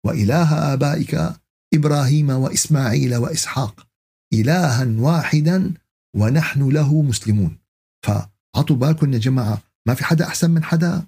وإله 0.06 0.72
آبائك 0.72 1.32
إبراهيم 1.74 2.30
وإسماعيل 2.30 3.16
وإسحاق 3.16 3.86
إلها 4.32 4.86
واحدا 4.98 5.74
ونحن 6.16 6.68
له 6.68 7.02
مسلمون. 7.02 7.58
فعطوا 8.06 8.76
بالكم 8.76 9.12
يا 9.12 9.18
جماعة 9.18 9.62
ما 9.88 9.94
في 9.94 10.04
حدا 10.04 10.24
أحسن 10.24 10.50
من 10.50 10.64
حدا؟ 10.64 11.02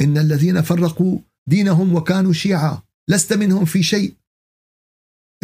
إن 0.00 0.18
الذين 0.18 0.62
فرقوا 0.62 1.18
دينهم 1.48 1.94
وكانوا 1.94 2.32
شيعة 2.32 2.82
لست 3.10 3.32
منهم 3.32 3.64
في 3.64 3.82
شيء. 3.82 4.14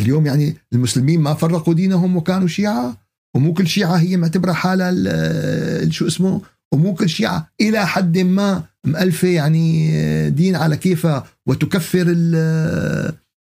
اليوم 0.00 0.26
يعني 0.26 0.56
المسلمين 0.72 1.20
ما 1.20 1.34
فرقوا 1.34 1.74
دينهم 1.74 2.16
وكانوا 2.16 2.48
شيعة 2.48 2.96
ومو 3.36 3.54
كل 3.54 3.66
شيعة 3.66 3.96
هي 3.96 4.16
معتبرة 4.16 4.52
حالها 4.52 5.90
شو 5.90 6.06
اسمه؟ 6.06 6.42
ومو 6.72 6.94
كل 6.94 7.08
شيعة 7.08 7.50
إلى 7.60 7.86
حد 7.86 8.18
ما 8.18 8.64
مألفة 8.84 9.28
يعني 9.28 10.30
دين 10.30 10.56
على 10.56 10.76
كيفها 10.76 11.26
وتكفر 11.46 12.06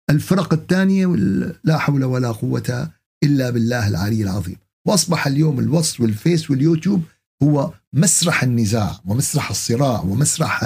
الفرق 0.10 0.54
الثانية 0.54 1.06
لا 1.64 1.78
حول 1.78 2.04
ولا 2.04 2.32
قوة 2.32 2.92
إلا 3.24 3.50
بالله 3.50 3.88
العلي 3.88 4.24
العظيم. 4.24 4.58
وأصبح 4.88 5.28
اليوم 5.28 5.60
الوصف 5.60 6.02
والفيس 6.02 6.52
واليوتيوب 6.52 7.04
هو 7.44 7.74
مسرح 7.94 8.44
النزاع 8.44 9.02
ومسرح 9.06 9.50
الصراع 9.50 10.02
ومسرح 10.02 10.64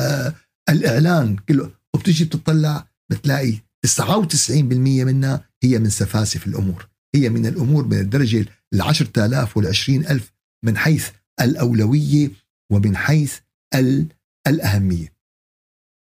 الإعلان. 0.69 1.35
كله 1.35 1.71
وبتجي 1.93 2.25
بتطلع 2.25 2.87
بتلاقي 3.11 3.53
99% 3.85 5.03
منها 5.03 5.49
هي 5.63 5.79
من 5.79 5.89
سفاسف 5.89 6.47
الأمور. 6.47 6.89
هي 7.15 7.29
من 7.29 7.45
الأمور 7.45 7.85
من 7.85 7.99
الدرجة 7.99 8.45
العشرة 8.73 9.25
آلاف 9.25 9.57
والعشرين 9.57 10.07
ألف 10.07 10.33
من 10.65 10.77
حيث 10.77 11.09
الأولوية 11.41 12.31
ومن 12.71 12.97
حيث 12.97 13.39
الأهمية. 14.47 15.13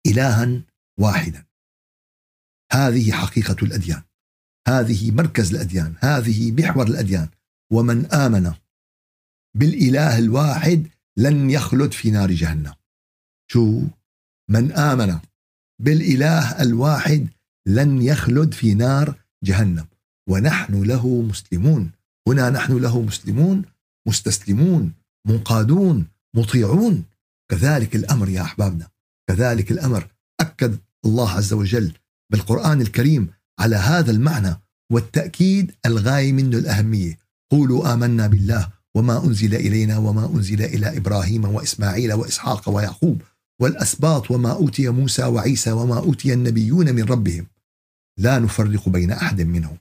إلها 0.07 0.63
واحدا. 1.01 1.47
هذه 2.73 3.13
حقيقة 3.13 3.57
الأديان. 3.63 4.03
هذه 4.69 5.11
مركز 5.11 5.55
الأديان. 5.55 5.95
هذه 6.01 6.53
محور 6.53 6.87
الأديان. 6.87 7.29
ومن 7.73 8.07
آمن 8.07 8.53
بالإله 9.57 10.19
الواحد 10.19 10.89
لن 11.17 11.51
يخلد 11.51 11.93
في 11.93 12.11
نار 12.11 12.31
جهنم. 12.31 12.75
شو؟ 13.51 13.83
من 14.51 14.73
آمن 14.73 15.19
بالإله 15.83 16.63
الواحد 16.63 17.29
لن 17.67 18.03
يخلد 18.03 18.55
في 18.55 18.75
نار 18.75 19.15
جهنم. 19.45 19.87
ونحن 20.29 20.83
له 20.83 21.23
مسلمون. 21.23 21.91
هنا 22.29 22.51
نحن 22.51 22.77
له 22.79 23.03
مسلمون 23.03 23.65
مستسلمون 24.09 24.93
منقادون 25.27 26.07
مطيعون. 26.37 27.05
كذلك 27.51 27.97
الأمر 27.97 28.29
يا 28.29 28.43
أحبابنا. 28.43 28.89
كذلك 29.29 29.71
الأمر 29.73 30.09
أكد 30.41 30.79
الله 31.05 31.31
عز 31.31 31.53
وجل 31.53 31.93
بالقرآن 32.33 32.81
الكريم 32.81 33.29
على 33.59 33.77
هذا 33.77 34.11
المعنى 34.11 34.57
والتأكيد 34.93 35.75
الغاية 35.87 36.33
منه 36.33 36.59
الأهمية. 36.59 37.26
قولوا 37.51 37.95
آمنا 37.95 38.27
بالله 38.27 38.73
وما 38.95 39.25
أنزل 39.25 39.55
إلينا 39.55 39.99
وما 39.99 40.27
أنزل 40.27 40.63
إلى 40.63 40.97
إبراهيم 40.97 41.45
وإسماعيل 41.45 42.13
وإسحاق 42.13 42.69
ويعقوب 42.69 43.23
والأسباط 43.61 44.31
وما 44.31 44.53
أوتي 44.53 44.89
موسى 44.89 45.25
وعيسى 45.25 45.73
وما 45.73 45.99
أوتي 45.99 46.33
النبيون 46.33 46.95
من 46.95 47.05
ربهم. 47.05 47.47
لا 48.19 48.39
نفرق 48.39 48.89
بين 48.89 49.13
أحد 49.13 49.41
منهم. 49.41 49.79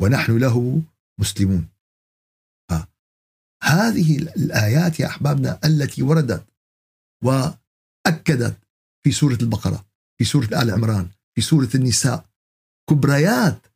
ونحن 0.00 0.38
له 0.38 0.82
مسلمون. 1.20 1.68
هذه 3.62 4.18
الآيات 4.18 5.00
يا 5.00 5.06
أحبابنا 5.06 5.60
التي 5.64 6.02
وردت 6.02 6.46
وأكدت 7.24 8.58
في 9.04 9.12
سورة 9.12 9.38
البقرة 9.42 9.86
في 10.18 10.24
سورة 10.24 10.62
آل 10.62 10.70
عمران 10.70 11.08
في 11.34 11.42
سورة 11.42 11.70
النساء. 11.74 12.26
كبريات 12.90 13.66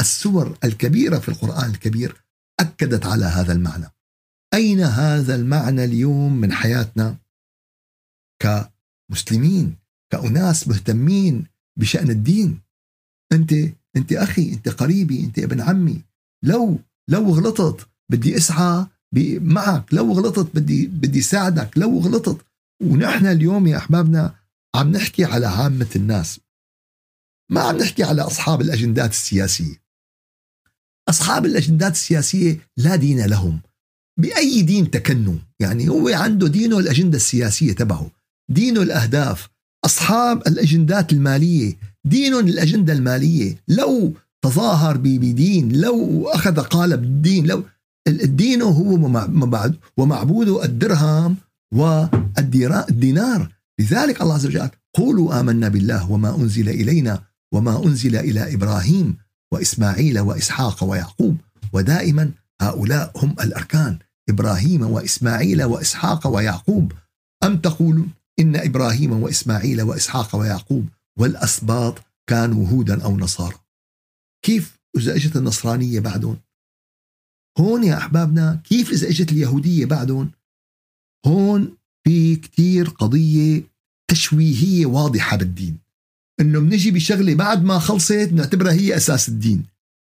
السور 0.00 0.58
الكبيرة 0.64 1.18
في 1.18 1.28
القرآن 1.28 1.70
الكبير 1.70 2.22
أكدت 2.60 3.06
على 3.06 3.24
هذا 3.24 3.52
المعنى. 3.52 3.86
أين 4.54 4.80
هذا 4.80 5.34
المعنى 5.34 5.84
اليوم 5.84 6.36
من 6.36 6.52
حياتنا؟ 6.52 7.16
كمسلمين 8.42 9.76
كأناس 10.12 10.68
مهتمين 10.68 11.46
بشأن 11.78 12.10
الدين. 12.10 12.60
أنت 13.32 13.52
أنت 13.96 14.12
أخي 14.12 14.52
أنت 14.52 14.68
قريبي 14.68 15.24
أنت 15.24 15.38
ابن 15.38 15.60
عمي. 15.60 16.02
لو 16.44 16.78
لو 17.08 17.34
غلطت 17.34 17.88
بدي 18.10 18.36
أسعى 18.36 18.86
معك 19.40 19.94
لو 19.94 20.12
غلطت 20.12 20.56
بدي 20.56 20.86
بدي 20.86 21.22
ساعدك 21.22 21.78
لو 21.78 21.98
غلطت. 21.98 22.46
ونحن 22.82 23.26
اليوم 23.26 23.66
يا 23.66 23.76
أحبابنا 23.76 24.34
عم 24.74 24.92
نحكي 24.92 25.24
على 25.24 25.46
عامة 25.46 25.88
الناس. 25.96 26.40
ما 27.50 27.60
عم 27.60 27.76
نحكي 27.76 28.02
على 28.02 28.22
أصحاب 28.22 28.60
الأجندات 28.60 29.10
السياسية. 29.10 29.79
أصحاب 31.10 31.46
الأجندات 31.46 31.92
السياسية 31.92 32.58
لا 32.76 32.96
دين 32.96 33.26
لهم. 33.26 33.60
بأي 34.20 34.62
دين 34.62 34.90
تكنوا؟ 34.90 35.36
يعني 35.60 35.88
هو 35.88 36.08
عنده 36.08 36.48
دينه 36.48 36.78
الأجندة 36.78 37.16
السياسية 37.16 37.72
تبعه. 37.72 38.10
دينه 38.50 38.82
الأهداف. 38.82 39.48
أصحاب 39.84 40.46
الأجندات 40.46 41.12
المالية. 41.12 41.76
دينهم 42.04 42.46
الأجندة 42.46 42.92
المالية. 42.92 43.56
لو 43.68 44.14
تظاهر 44.44 44.96
بدين 44.96 45.72
لو 45.72 46.28
أخذ 46.28 46.60
قالب 46.60 47.04
الدين 47.04 47.46
لو 47.46 47.64
الدين 48.08 48.62
هو 48.62 49.24
ومعبوده 49.96 50.64
الدرهم 50.64 51.36
والدينار 51.74 53.48
لذلك 53.80 54.22
الله 54.22 54.34
عز 54.34 54.46
وجل 54.46 54.70
قولوا 54.94 55.40
آمنا 55.40 55.68
بالله 55.68 56.10
وما 56.10 56.36
أنزل 56.36 56.68
إلينا 56.68 57.22
وما 57.54 57.84
أنزل 57.86 58.16
إلى 58.16 58.54
إبراهيم. 58.54 59.16
وإسماعيل 59.52 60.20
وإسحاق 60.20 60.84
ويعقوب 60.84 61.36
ودائما 61.72 62.32
هؤلاء 62.60 63.24
هم 63.24 63.36
الأركان. 63.40 63.98
إبراهيم 64.28 64.82
وإسماعيل 64.82 65.62
وإسحاق 65.62 66.26
ويعقوب. 66.26 66.92
أم 67.44 67.56
تقولوا 67.56 68.06
إن 68.38 68.56
إبراهيم 68.56 69.12
وإسماعيل 69.12 69.82
وإسحاق 69.82 70.36
ويعقوب 70.36 70.88
والأسباط 71.18 71.94
كانوا 72.26 72.68
هودا 72.68 73.04
أو 73.04 73.16
نصارى؟ 73.16 73.56
كيف 74.44 74.78
إذا 74.96 75.14
إجت 75.16 75.36
النصرانية 75.36 76.00
بعدهم؟ 76.00 76.36
هون 77.58 77.84
يا 77.84 77.98
أحبابنا 77.98 78.62
كيف 78.64 78.90
إذا 78.90 79.08
إجت 79.08 79.32
اليهودية 79.32 79.86
بعدهم؟ 79.86 80.30
هون 81.26 81.76
في 82.04 82.36
كتير 82.36 82.88
قضية 82.88 83.62
تشويهية 84.10 84.86
واضحة 84.86 85.36
بالدين. 85.36 85.78
إنه 86.40 86.60
بنجي 86.60 86.90
بشغلة 86.90 87.34
بعد 87.34 87.64
ما 87.64 87.78
خلصت 87.78 88.30
نعتبرها 88.32 88.72
هي 88.72 88.96
أساس 88.96 89.28
الدين. 89.28 89.64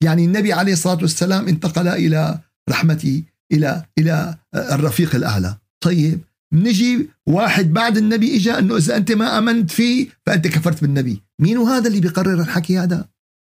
يعني 0.02 0.24
النبي 0.24 0.52
عليه 0.52 0.72
الصلاة 0.72 0.98
والسلام 1.02 1.48
انتقل 1.48 1.88
إلى 1.88 2.38
رحمتي 2.70 3.24
إلى 3.52 3.84
إلى 3.98 4.36
الرفيق 4.54 5.14
الأعلى. 5.14 5.56
طيب 5.84 6.20
نجي 6.54 7.08
واحد 7.26 7.72
بعد 7.72 7.96
النبي 7.96 8.36
اجى 8.36 8.58
إنه 8.58 8.76
إذا 8.76 8.96
أنت 8.96 9.12
ما 9.12 9.38
آمنت 9.38 9.70
فيه 9.70 10.08
فأنت 10.26 10.46
كفرت 10.46 10.82
بالنبي. 10.82 11.22
مين 11.40 11.58
هذا 11.58 11.88
اللي 11.88 12.00
بيقرر 12.00 12.40
الحكي 12.40 12.78
هذا؟ 12.78 13.08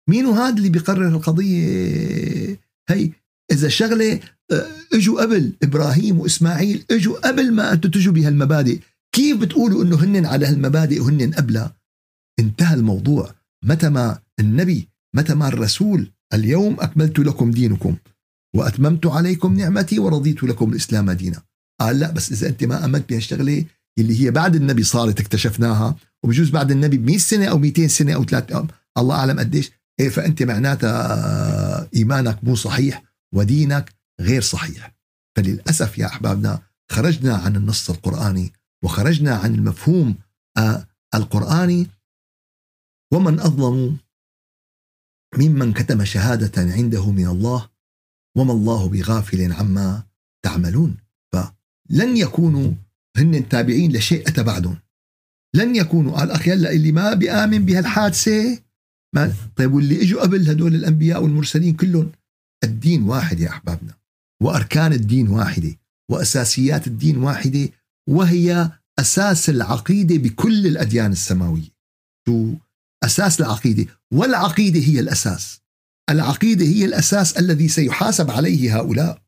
مين 0.10 0.26
هذا 0.26 0.58
اللي 0.58 0.70
بيقرر 0.70 1.08
القضية؟ 1.08 2.60
هي 2.90 3.10
إذا 3.52 3.70
شغلة 3.70 4.20
آه، 4.52 4.68
إجوا 4.94 5.22
قبل 5.22 5.54
إبراهيم 5.64 6.20
وإسماعيل 6.20 6.84
إجوا 6.92 7.28
قبل 7.28 7.52
ما 7.54 7.74
أنتم 7.74 7.90
تجوا 7.90 8.14
بهالمبادئ. 8.14 8.80
كيف 9.16 9.38
بتقولوا 9.38 9.84
إنه 9.84 9.96
هن 10.04 10.26
على 10.26 10.46
هالمبادئ 10.46 11.00
وهن 11.02 11.34
قبلها؟ 11.34 11.76
انتهى 12.40 12.74
الموضوع. 12.74 13.36
متى 13.66 13.90
ما 13.90 14.20
النبي 14.40 14.90
متى 15.16 15.34
ما 15.34 15.48
الرسول 15.48 16.12
اليوم 16.34 16.78
أكملت 16.80 17.20
لكم 17.20 17.52
دينكم 17.52 17.96
وأتممت 18.56 19.06
عليكم 19.06 19.54
نعمتي 19.56 20.00
ورضيت 20.00 20.44
لكم 20.44 20.72
الإسلام 20.72 21.12
دينا. 21.12 21.42
قال 21.82 22.00
لا 22.00 22.12
بس 22.12 22.32
إذا 22.32 22.48
أنت 22.48 22.64
ما 22.64 22.86
آمنت 22.86 23.10
بهالشغلة 23.10 23.66
اللي 24.00 24.22
هي 24.22 24.32
بعد 24.32 24.56
النبي 24.56 24.84
صارت 24.84 25.20
اكتشفناها 25.20 25.96
وبجوز 26.24 26.50
بعد 26.50 26.72
النبي 26.72 26.98
ب 26.98 27.06
100 27.06 27.18
سنة 27.18 27.46
أو 27.46 27.58
200 27.58 27.88
سنة 27.88 28.14
أو 28.14 28.24
3 28.24 28.68
الله 28.98 29.16
أعلم 29.16 29.40
قديش. 29.40 29.72
إيه 30.00 30.10
فأنت 30.10 30.44
معناتها 30.44 31.88
إيمانك 31.96 32.44
مو 32.44 32.56
صحيح 32.56 33.04
ودينك 33.36 33.94
غير 34.22 34.42
صحيح. 34.42 34.96
فللأسف 35.38 35.98
يا 35.98 36.06
أحبابنا 36.06 36.60
خرجنا 36.92 37.36
عن 37.36 37.56
النص 37.56 37.90
القرآني 37.90 38.54
وخرجنا 38.84 39.36
عن 39.36 39.56
المفهوم 39.56 40.16
آه، 40.58 40.88
القرآني 41.16 41.88
ومن 43.14 43.40
أظلم 43.40 43.98
ممن 45.38 45.74
كتم 45.74 46.06
شهادة 46.06 46.62
عنده 46.62 47.12
من 47.12 47.28
الله 47.28 47.70
وما 48.38 48.54
الله 48.54 48.90
بغافل 48.90 49.54
عما 49.54 50.04
تعملون. 50.46 50.98
فلن 51.34 52.18
يكونوا 52.18 52.72
هن 53.18 53.50
تابعين 53.50 53.92
لشيء 53.92 54.28
اتى 54.28 54.44
بعدهم. 54.44 54.78
لن 55.56 55.76
يكونوا 55.76 56.20
قال 56.20 56.32
أخي 56.32 56.54
هلا 56.54 56.72
اللي 56.72 56.92
ما 56.92 57.14
بيآمن 57.14 57.66
بهالحادثة 57.66 58.60
ما 59.16 59.34
طيب 59.56 59.74
واللي 59.74 60.02
إجوا 60.02 60.22
قبل 60.22 60.50
هدول 60.50 60.76
الأنبياء 60.76 61.24
والمرسلين 61.24 61.76
كلهم؟ 61.76 62.12
الدين 62.64 63.04
واحد 63.04 63.40
يا 63.40 63.50
أحبابنا 63.50 63.94
وأركان 64.44 64.94
الدين 64.94 65.28
واحدة 65.28 65.78
وأساسيات 66.12 66.88
الدين 66.88 67.18
واحدة 67.18 67.70
وهي 68.10 68.72
أساس 69.00 69.50
العقيدة 69.50 70.18
بكل 70.18 70.68
الأديان 70.68 71.12
السماوية. 71.12 71.74
شو 72.28 72.54
أساس 73.04 73.42
العقيدة 73.42 73.86
والعقيدة 74.14 74.80
هي 74.80 75.00
الأساس. 75.00 75.62
العقيدة 76.10 76.66
هي 76.66 76.86
الأساس 76.86 77.38
الذي 77.38 77.68
سيحاسب 77.68 78.32
عليه 78.32 78.80
هؤلاء. 78.80 79.22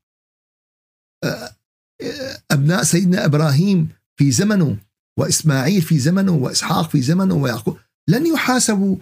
أبناء 2.51 2.83
سيدنا 2.83 3.25
إبراهيم 3.25 3.89
في 4.19 4.31
زمنه 4.31 4.77
وإسماعيل 5.19 5.81
في 5.81 5.99
زمنه 5.99 6.31
وإسحاق 6.31 6.89
في 6.89 7.01
زمنه 7.01 7.35
ويعقوب. 7.35 7.77
لن 8.07 8.27
يحاسبوا 8.27 8.97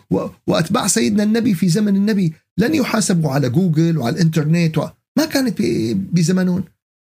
وأتباع 0.47 0.87
سيدنا 0.87 1.23
النبي 1.23 1.53
في 1.53 1.69
زمن 1.69 1.95
النبي 1.95 2.33
لن 2.57 2.75
يحاسبوا 2.75 3.31
على 3.31 3.49
جوجل 3.49 3.97
وعلى 3.97 4.15
الإنترنت 4.15 4.77
ما 5.17 5.25
كانت 5.25 5.61
بزمنهم. 6.13 6.63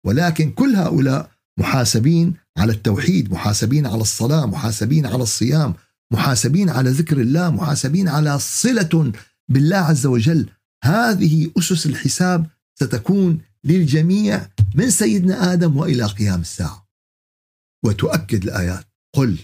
ولكن 0.07 0.51
كل 0.51 0.77
هؤلاء 0.77 1.31
محاسبين 1.59 2.35
على 2.59 2.73
التوحيد 2.73 3.33
محاسبين 3.33 3.87
على 3.87 4.01
الصلاة 4.01 4.47
محاسبين 4.47 5.07
على 5.07 5.23
الصيام 5.23 5.75
محاسبين 6.13 6.71
على 6.71 6.91
ذكر 6.91 7.21
الله 7.21 7.51
محاسبين 7.51 8.09
على 8.09 8.39
صلة 8.39 9.13
بالله 9.49 9.77
عز 9.77 10.07
وجل. 10.07 10.51
هذه 10.85 11.51
أسس 11.59 11.87
الحساب 11.87 12.47
ستكون 12.75 13.41
للجميع 13.65 14.49
من 14.75 14.91
سيدنا 14.91 15.53
آدم 15.53 15.77
وإلى 15.77 16.05
قيام 16.05 16.41
الساعة. 16.41 16.89
وتؤكد 17.85 18.43
الآيات. 18.45 18.85
قل. 19.15 19.39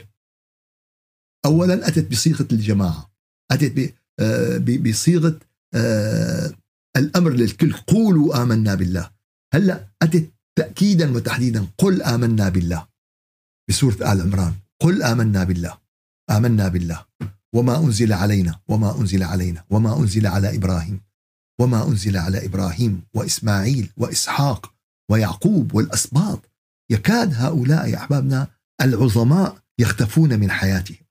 اولا 1.44 1.88
أتت 1.88 2.10
بصيغة 2.10 2.48
الجماعة. 2.52 3.12
أتت 3.50 3.94
آه، 4.20 4.58
بصيغة 4.58 5.40
آه، 5.74 6.52
الأمر 6.96 7.30
للكل. 7.30 7.72
قولوا 7.72 8.42
آمنا 8.42 8.74
بالله. 8.74 9.10
هلأ 9.54 9.88
أتت 10.02 10.32
تاكيدا 10.56 11.16
وتحديدا. 11.16 11.66
قل 11.78 12.02
آمنا 12.02 12.48
بالله. 12.48 12.88
بسورة 13.68 14.12
آل 14.12 14.20
عمران. 14.20 14.54
قل 14.80 15.02
آمنا 15.02 15.44
بالله. 15.44 15.81
آمنا 16.30 16.68
بالله. 16.68 17.04
وما 17.54 17.78
أنزل 17.78 18.12
علينا 18.12 18.60
وما 18.68 19.00
أنزل 19.00 19.22
علينا 19.22 19.64
وما 19.70 19.98
أنزل 19.98 20.26
على 20.26 20.56
إبراهيم 20.56 21.00
وما 21.60 21.88
أنزل 21.88 22.16
على 22.16 22.46
إبراهيم 22.46 23.02
وإسماعيل 23.14 23.92
وإسحاق 23.96 24.74
ويعقوب 25.10 25.74
والأسباط. 25.74 26.50
يكاد 26.90 27.34
هؤلاء 27.34 27.88
يا 27.88 27.96
أحبابنا 27.96 28.48
العظماء 28.80 29.58
يختفون 29.78 30.40
من 30.40 30.50
حياتهم. 30.50 31.06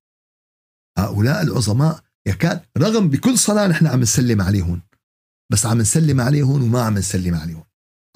هؤلاء 0.98 1.42
العظماء 1.42 2.04
يكاد 2.28 2.62
رغم 2.78 3.10
بكل 3.10 3.38
صلاة 3.38 3.68
نحن 3.68 3.88
عم 3.88 4.00
نسلم 4.00 4.42
عليهم. 4.42 4.82
بس 5.52 5.66
عم 5.66 5.78
نسلم 5.78 6.22
عليهم 6.22 6.64
وما 6.64 6.82
عم 6.82 6.98
نسلم 6.98 7.36
عليهم. 7.36 7.64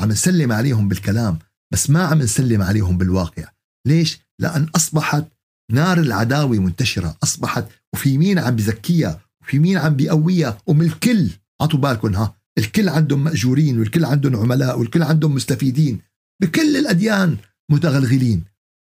عم 0.01 0.09
نسلم 0.09 0.51
عليهم 0.51 0.87
بالكلام 0.87 1.39
بس 1.71 1.89
ما 1.89 2.03
عم 2.03 2.19
نسلم 2.19 2.61
عليهم 2.61 2.97
بالواقع. 2.97 3.51
ليش؟ 3.87 4.19
لأن 4.39 4.69
أصبحت 4.75 5.25
نار 5.71 5.99
العداوة 5.99 6.59
منتشرة 6.59 7.17
أصبحت 7.23 7.65
وفي 7.93 8.17
مين 8.17 8.39
عم 8.39 8.55
بزكيها 8.55 9.21
وفي 9.41 9.59
مين 9.59 9.77
عم 9.77 9.95
بيقويها 9.95 10.57
ومن 10.67 10.85
الكل. 10.85 11.29
عطوا 11.61 11.79
بالكم 11.79 12.15
ها. 12.15 12.35
الكل 12.57 12.89
عندهم 12.89 13.23
مأجورين 13.23 13.79
والكل 13.79 14.05
عندهم 14.05 14.35
عملاء 14.35 14.79
والكل 14.79 15.03
عندهم 15.03 15.35
مستفيدين. 15.35 16.01
بكل 16.41 16.77
الأديان 16.77 17.37
متغلغلين. 17.71 18.43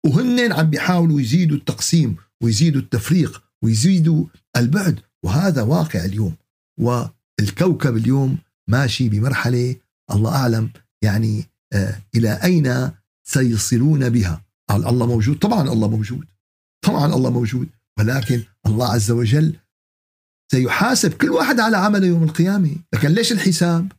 وهن 0.07 0.53
عم 0.53 0.71
بيحاولوا 0.71 1.21
يزيدوا 1.21 1.57
التقسيم 1.57 2.17
ويزيدوا 2.43 2.81
التفريق 2.81 3.43
ويزيدوا 3.63 4.25
البعد. 4.57 5.01
وهذا 5.25 5.63
واقع 5.63 6.05
اليوم. 6.05 6.35
والكوكب 6.81 7.97
اليوم 7.97 8.39
ماشي 8.69 9.09
بمرحلة 9.09 9.77
الله 10.11 10.35
أعلم 10.35 10.71
يعني 11.03 11.45
آه 11.73 12.03
إلى 12.17 12.31
أين 12.45 12.91
سيصلون 13.25 14.09
بها. 14.09 14.45
الله 14.71 15.07
موجود. 15.07 15.39
طبعا 15.39 15.73
الله 15.73 15.89
موجود. 15.89 16.25
طبعا 16.85 17.15
الله 17.15 17.31
موجود 17.31 17.69
ولكن 17.99 18.43
الله 18.67 18.93
عز 18.93 19.11
وجل 19.11 19.57
سيحاسب 20.53 21.13
كل 21.13 21.31
واحد 21.31 21.61
على 21.61 21.77
عمله 21.77 22.07
يوم 22.07 22.25
القيامة. 22.25 22.77
لكن 22.95 23.09
ليش 23.09 23.33
الحساب؟ 23.33 23.93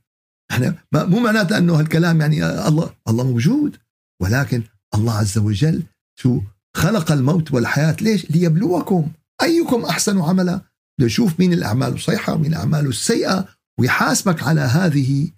إحنا 0.51 0.75
مو 0.93 1.19
معناته 1.19 1.57
أنه 1.57 1.79
هالكلام 1.79 2.21
يعني 2.21 2.67
الله 2.67 2.95
الله 3.07 3.23
موجود 3.23 3.77
ولكن 4.21 4.63
الله 4.95 5.13
عز 5.13 5.37
وجل 5.37 5.83
شو 6.19 6.41
خلق 6.77 7.11
الموت 7.11 7.53
والحياة. 7.53 7.95
ليش؟ 8.01 8.31
ليبلوكم. 8.31 9.11
أيكم 9.41 9.85
أحسن 9.85 10.21
عملا؟ 10.21 10.61
ليشوف 10.99 11.39
مين 11.39 11.53
الأعمال 11.53 11.93
الصحيحة 11.93 12.33
ومين 12.33 12.53
الأعمال 12.53 12.87
السيئة 12.87 13.47
ويحاسبك 13.79 14.43
على 14.43 14.61
هذه 14.61 15.31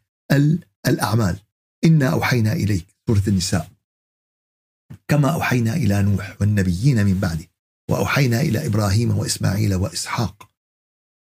الأعمال. 0.87 1.39
إنا 1.85 2.09
أوحينا 2.09 2.53
إليك. 2.53 2.85
سورة 3.07 3.23
النساء. 3.27 3.71
كما 5.11 5.29
أوحينا 5.29 5.75
إلى 5.75 6.03
نوح 6.03 6.37
والنبيين 6.39 7.05
من 7.05 7.19
بعده 7.19 7.45
وأوحينا 7.89 8.41
إلى 8.41 8.65
إبراهيم 8.67 9.17
وإسماعيل 9.17 9.75
وإسحاق 9.75 10.49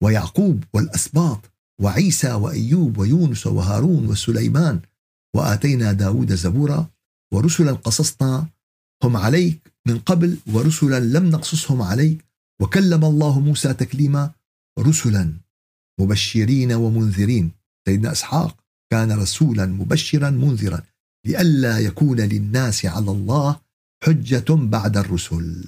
ويعقوب 0.03 0.65
والأسباط 0.75 1.51
وعيسى 1.83 2.33
وأيوب 2.33 2.99
ويونس 2.99 3.47
وهارون 3.47 4.07
وسليمان 4.07 4.81
وآتينا 5.37 5.93
داود 5.93 6.35
زبورا 6.35 6.91
ورسلا 7.33 7.73
قصصنا 7.73 8.47
هم 9.05 9.17
عليك 9.17 9.73
من 9.87 9.99
قبل 9.99 10.39
ورسلا 10.47 11.01
لم 11.01 11.31
نقصصهم 11.31 11.83
عليك 11.83 12.25
وكلم 12.63 13.05
الله 13.05 13.41
موسى 13.41 13.75
تكليما 13.75 14.31
رسلا 14.79 15.33
مبشرين 16.01 16.73
ومنذرين. 16.73 17.51
سيدنا 17.89 18.13
إسحاق 18.13 18.57
كان 18.91 19.13
رسولا 19.13 19.67
مبشرا 19.67 20.31
منذرا 20.31 20.83
لئلا 21.27 21.79
يكون 21.79 22.21
للناس 22.21 22.87
على 22.87 23.11
الله 23.11 23.70
حجة 24.05 24.55
بعد 24.55 24.97
الرسل. 24.97 25.65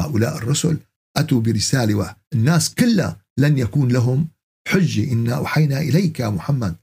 هؤلاء 0.00 0.36
الرسل 0.36 0.78
أتوا 1.16 1.40
برسالة 1.40 2.16
الناس 2.32 2.74
كلها 2.74 3.24
لن 3.38 3.58
يكون 3.58 3.92
لهم 3.92 4.28
حجة. 4.68 5.12
إنا 5.12 5.34
أوحينا 5.34 5.80
إليك 5.80 6.20
يا 6.20 6.28
محمد 6.28 6.76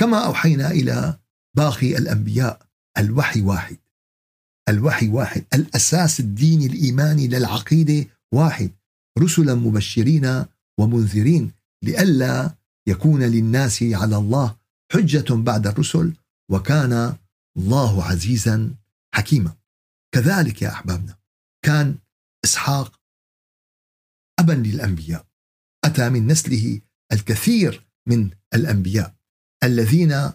كما 0.00 0.18
أوحينا 0.18 0.70
إلى 0.70 1.18
باقي 1.56 1.98
الأنبياء. 1.98 2.66
الوحي 2.98 3.40
واحد. 3.40 3.76
الوحي 4.68 5.08
واحد. 5.08 5.44
الأساس 5.54 6.20
الديني 6.20 6.66
الإيماني 6.66 7.28
للعقيدة 7.28 8.06
واحد. 8.32 8.70
رسلا 9.18 9.54
مبشرين 9.54 10.44
ومنذرين 10.78 11.52
لئلا 11.84 12.54
يكون 12.86 13.22
للناس 13.22 13.82
على 13.82 14.16
الله 14.16 14.56
حجة 14.92 15.34
بعد 15.34 15.66
الرسل. 15.66 16.12
وكان 16.50 17.16
الله 17.56 18.04
عزيزا 18.04 18.74
حكيما. 19.14 19.59
كذلك 20.14 20.62
يا 20.62 20.68
أحبابنا 20.72 21.18
كان 21.64 21.98
إسحاق 22.44 23.00
أبا 24.38 24.52
للأنبياء 24.52 25.26
أتى 25.84 26.08
من 26.08 26.26
نسله 26.26 26.80
الكثير 27.12 27.88
من 28.08 28.30
الأنبياء 28.54 29.14
الذين 29.64 30.32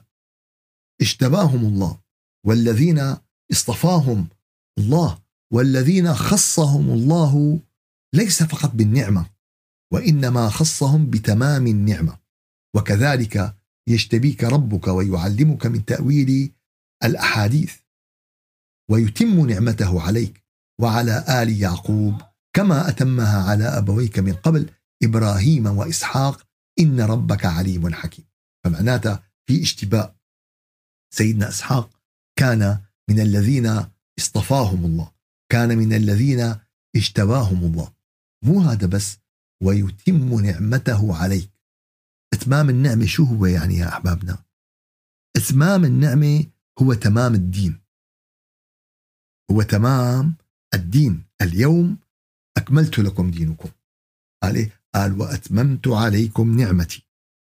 اجتباهم 1.01 1.65
الله 1.65 2.01
والذين 2.45 3.15
اصطفاهم 3.51 4.29
الله 4.77 5.23
والذين 5.53 6.13
خصهم 6.13 6.89
الله 6.89 7.59
ليس 8.15 8.43
فقط 8.43 8.71
بالنعمة 8.71 9.29
وإنما 9.93 10.49
خصهم 10.49 11.09
بتمام 11.09 11.67
النعمة. 11.67 12.19
وكذلك 12.75 13.55
يجتبيك 13.87 14.43
ربك 14.43 14.87
ويعلمك 14.87 15.65
من 15.65 15.85
تأويل 15.85 16.53
الأحاديث. 17.03 17.84
ويتم 18.91 19.49
نعمته 19.49 20.01
عليك 20.01 20.43
وعلى 20.81 21.25
آل 21.43 21.61
يعقوب 21.61 22.21
كما 22.53 22.89
أتمها 22.89 23.43
على 23.43 23.63
أبويك 23.63 24.19
من 24.19 24.33
قبل 24.33 24.69
إبراهيم 25.03 25.65
وإسحاق 25.65 26.47
إن 26.79 27.01
ربك 27.01 27.45
عليم 27.45 27.93
حكيم. 27.93 28.25
فمعناته 28.63 29.19
في 29.45 29.61
اشتباء. 29.61 30.15
سيدنا 31.13 31.49
إسحاق 31.49 31.89
كان 32.39 32.81
من 33.09 33.19
الذين 33.19 33.85
اصطفاهم 34.19 34.85
الله 34.85 35.11
كان 35.51 35.77
من 35.77 35.93
الذين 35.93 36.55
اجتباهم 36.95 37.63
الله. 37.63 37.93
مو 38.43 38.61
هذا 38.61 38.87
بس 38.87 39.17
ويتم 39.63 40.41
نعمته 40.41 41.15
عليك. 41.15 41.51
إتمام 42.33 42.69
النعمة 42.69 43.05
شو 43.05 43.23
هو 43.23 43.45
يعني 43.45 43.77
يا 43.77 43.87
أحبابنا؟ 43.87 44.37
إتمام 45.37 45.85
النعمة 45.85 46.45
هو 46.81 46.93
تمام 46.93 47.33
الدين. 47.33 47.84
هو 49.51 49.61
تمام. 49.61 50.33
الدين 50.73 51.23
اليوم 51.41 51.97
أكملت 52.57 52.99
لكم 52.99 53.31
دينكم. 53.31 53.69
قال 54.43 54.55
إيه؟ 54.55 54.69
قال 54.95 55.21
وأتممت 55.21 55.87
عليكم 55.87 56.57
نعمتي. 56.57 57.03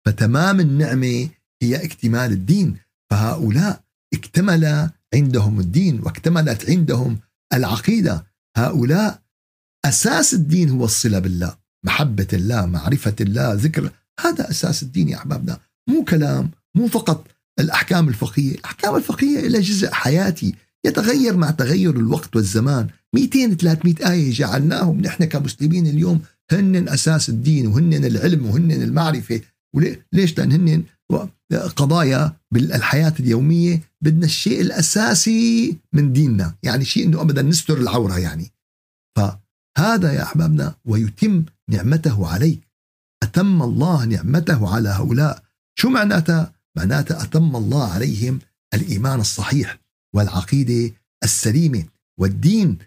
فتمام 0.06 0.60
النعمة 0.60 1.30
هي 1.62 1.86
اكتمال 1.86 2.32
الدين. 2.32 2.78
فهؤلاء 3.12 3.84
اكتمل 4.14 4.90
عندهم 5.14 5.60
الدين 5.60 6.00
واكتملت 6.04 6.70
عندهم 6.70 7.20
العقيدة. 7.54 8.26
هؤلاء 8.58 9.22
أساس 9.86 10.34
الدين 10.34 10.70
هو 10.70 10.86
الصلة 10.86 11.20
بالله. 11.20 11.58
محبة 11.86 12.28
الله 12.34 12.66
معرفة 12.66 13.16
الله 13.22 13.54
ذكر. 13.54 13.92
هذا 14.20 14.50
أساس 14.50 14.84
الدين 14.84 15.10
يا 15.10 15.18
احبابنا 15.18 15.60
مو 15.90 16.04
كلام 16.04 16.52
مو 16.76 16.88
فقط 16.88 17.28
الأحكام 17.60 18.08
الفقهية. 18.08 18.56
الأحكام 18.56 18.96
الفقهية 18.96 19.48
لها 19.48 19.62
جزء 19.62 19.92
حياتي. 19.92 20.56
يتغير 20.88 21.38
مع 21.38 21.52
تغير 21.52 21.96
الوقت 21.96 22.36
والزمان. 22.36 22.88
200 23.16 23.54
300 23.54 24.12
آية 24.12 24.32
جعلناهم 24.32 25.02
نحن 25.02 25.26
كمسلمين 25.26 25.88
اليوم 25.88 26.22
هن 26.52 26.90
أساس 26.90 27.30
الدين 27.30 27.68
وهن 27.68 27.94
العلم 28.06 28.46
وهن 28.46 28.72
المعرفة. 28.72 29.42
وليش 29.76 30.38
لأن 30.38 30.52
هن 30.52 30.84
قضايا 31.76 32.34
بالحياة 32.52 33.14
اليومية 33.20 33.82
بدنا 34.02 34.26
الشيء 34.26 34.62
الأساسي 34.62 35.78
من 35.94 36.14
ديننا. 36.14 36.56
يعني 36.64 36.86
شيء 36.86 37.06
أنه 37.06 37.22
أبدا 37.22 37.42
نستر 37.42 37.78
العورة 37.78 38.20
يعني. 38.20 38.52
فهذا 39.18 40.14
يا 40.14 40.24
أحبابنا 40.24 40.76
ويتم 40.86 41.44
نعمته 41.70 42.28
عليك. 42.28 42.68
أتم 43.24 43.64
الله 43.64 44.06
نعمته 44.06 44.76
على 44.76 44.90
هؤلاء. 44.90 45.44
شو 45.80 45.90
معناتها؟ 45.90 46.54
معناتها 46.78 47.24
أتم 47.24 47.56
الله 47.56 47.92
عليهم 47.92 48.40
الإيمان 48.74 49.20
الصحيح. 49.20 49.80
والعقيدة 50.16 50.96
السليمة 51.24 51.86
والدين. 52.20 52.78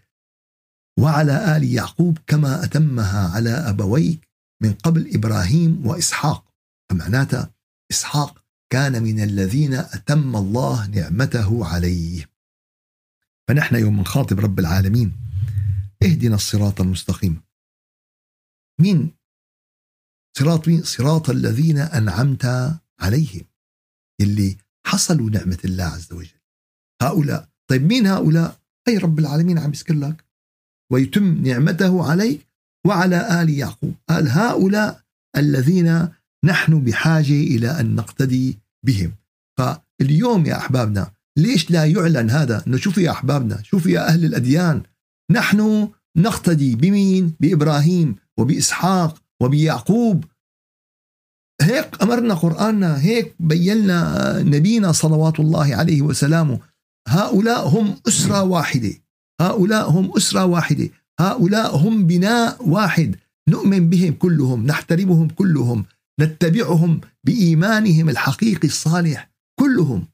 وعلى 0.99 1.57
آل 1.57 1.65
يعقوب 1.65 2.19
كما 2.27 2.65
أتمها 2.65 3.29
على 3.29 3.51
أبويك 3.51 4.29
من 4.63 4.73
قبل 4.73 5.15
إبراهيم 5.15 5.87
وإسحاق. 5.87 6.55
فمعناتها 6.91 7.55
إسحاق 7.91 8.45
كان 8.73 9.03
من 9.03 9.23
الذين 9.23 9.75
أتم 9.75 10.37
الله 10.37 10.87
نعمته 10.87 11.67
عليه. 11.67 12.31
فنحن 13.49 13.77
يوم 13.77 14.01
نخاطب 14.01 14.41
رب 14.41 14.59
العالمين. 14.59 15.13
اهدنا 16.03 16.35
الصراط 16.35 16.81
المستقيم. 16.81 17.43
مين؟ 18.81 19.17
صراط 20.39 20.69
مين؟ 20.69 20.83
صراط 20.83 21.31
الذين 21.31 21.79
أنعمت 21.79 22.45
عليهم. 23.01 23.45
اللي 24.21 24.57
حصلوا 24.87 25.31
نعمة 25.31 25.59
الله 25.65 25.85
عز 25.85 26.13
وجل. 26.13 26.40
هؤلاء. 27.03 27.49
طيب 27.71 27.87
مين 27.87 28.07
هؤلاء؟ 28.07 28.57
أي 28.89 28.99
رب 28.99 29.19
العالمين 29.19 29.59
عم 29.59 29.71
يذكر 29.71 29.95
لك. 29.95 30.25
ويتم 30.93 31.43
نعمته 31.43 32.11
عليك 32.11 32.47
وعلى 32.87 33.43
آل 33.43 33.51
يعقوب. 33.51 33.95
قال 34.09 34.29
هؤلاء 34.29 35.01
الذين 35.37 36.09
نحن 36.45 36.81
بحاجة 36.85 37.41
إلى 37.41 37.81
أن 37.81 37.95
نقتدي 37.95 38.59
بهم. 38.87 39.13
فاليوم 39.59 40.47
يا 40.47 40.57
أحبابنا 40.57 41.11
ليش 41.37 41.71
لا 41.71 41.85
يعلن 41.85 42.31
هذا؟ 42.31 42.65
أنه 42.67 42.77
شوفوا 42.77 43.03
يا 43.03 43.11
أحبابنا 43.11 43.63
شوفوا 43.63 43.91
يا 43.91 44.09
أهل 44.09 44.25
الأديان. 44.25 44.83
نحن 45.31 45.89
نقتدي 46.17 46.75
بمين؟ 46.75 47.35
بإبراهيم 47.41 48.17
وبإسحاق 48.39 49.23
وبيعقوب. 49.43 50.25
هيك 51.63 52.03
أمرنا 52.03 52.35
قرآننا 52.35 53.01
هيك 53.01 53.35
بينا 53.41 54.43
نبينا 54.43 54.93
صلوات 54.93 55.41
الله 55.41 55.77
عليه 55.77 56.03
وسلامه. 56.03 56.61
هؤلاء 57.09 57.69
هم 57.69 57.97
أسرة 58.09 58.43
واحدة. 58.43 58.93
هؤلاء 59.41 59.91
هم 59.91 60.17
أسرة 60.17 60.45
واحدة. 60.45 60.89
هؤلاء 61.21 61.77
هم 61.77 62.07
بناء 62.07 62.69
واحد. 62.69 63.17
نؤمن 63.49 63.91
بهم 63.91 64.13
كلهم 64.13 64.67
نحترمهم 64.67 65.29
كلهم 65.29 65.85
نتبعهم 66.21 67.01
بإيمانهم 67.25 68.09
الحقيقي 68.09 68.69
الصالح 68.69 69.31
كلهم. 69.61 70.07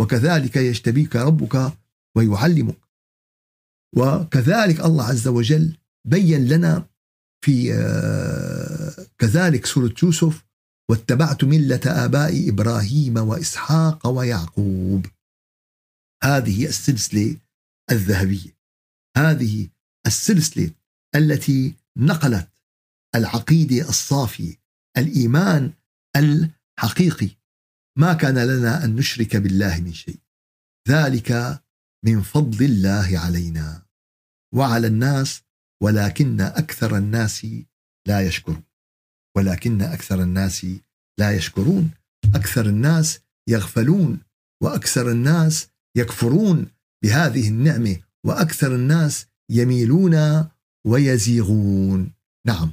وكذلك 0.00 0.56
يجتبيك 0.56 1.16
ربك 1.16 1.72
ويعلمك. 2.16 2.78
وكذلك 3.96 4.80
الله 4.80 5.04
عز 5.04 5.28
وجل 5.28 5.76
بين 6.08 6.48
لنا 6.48 6.84
في 7.44 7.74
آه، 7.74 9.06
كذلك 9.18 9.66
سورة 9.66 9.94
يوسف 10.02 10.44
واتبعت 10.90 11.44
ملة 11.44 11.80
آباء 11.86 12.48
إبراهيم 12.48 13.16
وإسحاق 13.16 14.06
ويعقوب. 14.06 15.06
هذه 16.24 16.66
السلسلة 16.66 17.36
الذهبية. 17.90 18.56
هذه 19.16 19.68
السلسلة 20.06 20.70
التي 21.14 21.74
نقلت 21.96 22.48
العقيدة 23.14 23.88
الصافية 23.88 24.54
الإيمان 24.96 25.72
الحقيقي. 26.16 27.30
ما 27.98 28.12
كان 28.12 28.38
لنا 28.38 28.84
أن 28.84 28.96
نشرك 28.96 29.36
بالله 29.36 29.80
من 29.80 29.92
شيء. 29.92 30.20
ذلك 30.88 31.62
من 32.04 32.22
فضل 32.22 32.64
الله 32.64 33.18
علينا 33.18 33.86
وعلى 34.54 34.86
الناس 34.86 35.42
ولكن 35.82 36.40
أكثر 36.40 36.96
الناس 36.96 37.46
لا 38.08 38.20
يشكرون. 38.20 38.62
ولكن 39.36 39.82
أكثر 39.82 40.22
الناس 40.22 40.66
لا 41.18 41.32
يشكرون. 41.32 41.90
أكثر 42.34 42.66
الناس 42.66 43.20
يغفلون 43.48 44.20
وأكثر 44.62 45.10
الناس 45.10 45.68
يكفرون 45.96 46.66
بهذه 47.04 47.48
النعمة 47.48 47.96
وأكثر 48.26 48.74
الناس 48.74 49.26
يميلون 49.50 50.48
ويزيغون. 50.86 52.12
نعم 52.46 52.72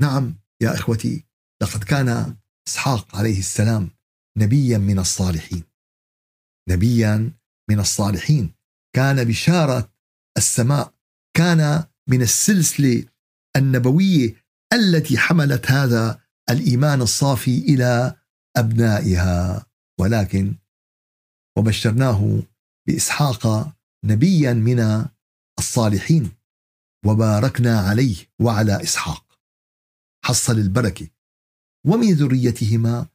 نعم 0.00 0.34
يا 0.62 0.74
إخوتي 0.74 1.24
لقد 1.62 1.84
كان 1.84 2.36
إسحاق 2.68 3.16
عليه 3.16 3.38
السلام 3.38 3.90
نبيا 4.38 4.78
من 4.78 4.98
الصالحين. 4.98 5.62
نبيا 6.68 7.32
من 7.70 7.80
الصالحين. 7.80 8.54
كان 8.96 9.24
بشارة 9.24 9.92
السماء 10.36 10.94
كان 11.36 11.84
من 12.08 12.22
السلسلة 12.22 13.04
النبوية 13.56 14.34
التي 14.72 15.18
حملت 15.18 15.70
هذا 15.70 16.20
الإيمان 16.50 17.02
الصافي 17.02 17.58
إلى 17.58 18.16
أبنائها. 18.56 19.66
ولكن 20.00 20.56
وبشرناه 21.58 22.42
بإسحاق 22.86 23.72
نبيا 24.04 24.52
من 24.52 25.06
الصالحين 25.58 26.30
وباركنا 27.06 27.80
عليه 27.80 28.16
وعلى 28.40 28.82
إسحاق. 28.82 29.38
حصل 30.24 30.58
البركة. 30.58 31.08
ومن 31.86 32.12
ذريتهما 32.12 33.06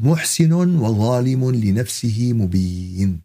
محسن 0.00 0.52
وظالم 0.52 1.50
لنفسه 1.50 2.32
مبين. 2.32 3.22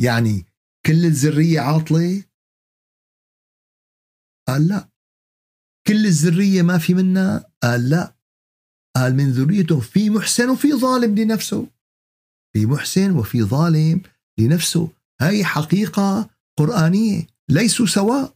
يعني 0.00 0.46
كل 0.86 1.04
الذرية 1.04 1.60
عاطلة؟ 1.60 2.24
قال 4.48 4.68
لا. 4.68 4.88
كل 5.86 6.06
الذرية 6.06 6.62
ما 6.62 6.78
في 6.78 6.94
منها؟ 6.94 7.52
قال 7.62 7.90
لا. 7.90 8.16
قال 8.96 9.14
من 9.14 9.32
ذريته 9.32 9.80
في 9.80 10.10
محسن 10.10 10.50
وفي 10.50 10.72
ظالم 10.72 11.18
لنفسه. 11.18 11.68
في 12.52 12.66
محسن 12.66 13.10
وفي 13.10 13.42
ظالم 13.42 14.00
لنفسه. 14.38 14.88
هاي 15.20 15.44
حقيقة 15.44 16.30
قرآنية. 16.58 17.26
ليسوا 17.48 17.86
سواء. 17.86 18.34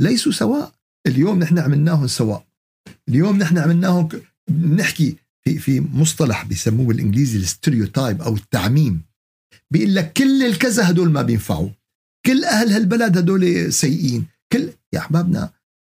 ليسوا 0.00 0.32
سواء. 0.32 0.72
اليوم 1.06 1.38
نحن 1.38 1.58
عملناهم 1.58 2.06
سواء. 2.06 2.46
اليوم 3.08 3.38
نحن 3.38 3.58
عملناهم 3.58 4.08
نحكي 4.50 5.16
في 5.44 5.58
في 5.58 5.80
مصطلح 5.80 6.44
بيسموه 6.44 6.86
بالإنجليزي 6.86 7.38
الستيريوتايب 7.38 8.22
أو 8.22 8.34
التعميم. 8.34 9.02
بيقول 9.70 9.94
لك 9.94 10.12
كل 10.12 10.42
الكذا 10.42 10.90
هدول 10.90 11.10
ما 11.10 11.22
بينفعوا. 11.22 11.70
كل 12.26 12.44
أهل 12.44 12.72
هالبلد 12.72 13.18
هدول 13.18 13.72
سيئين. 13.72 14.26
كل 14.52 14.72
يا 14.92 14.98
أحبابنا 14.98 15.50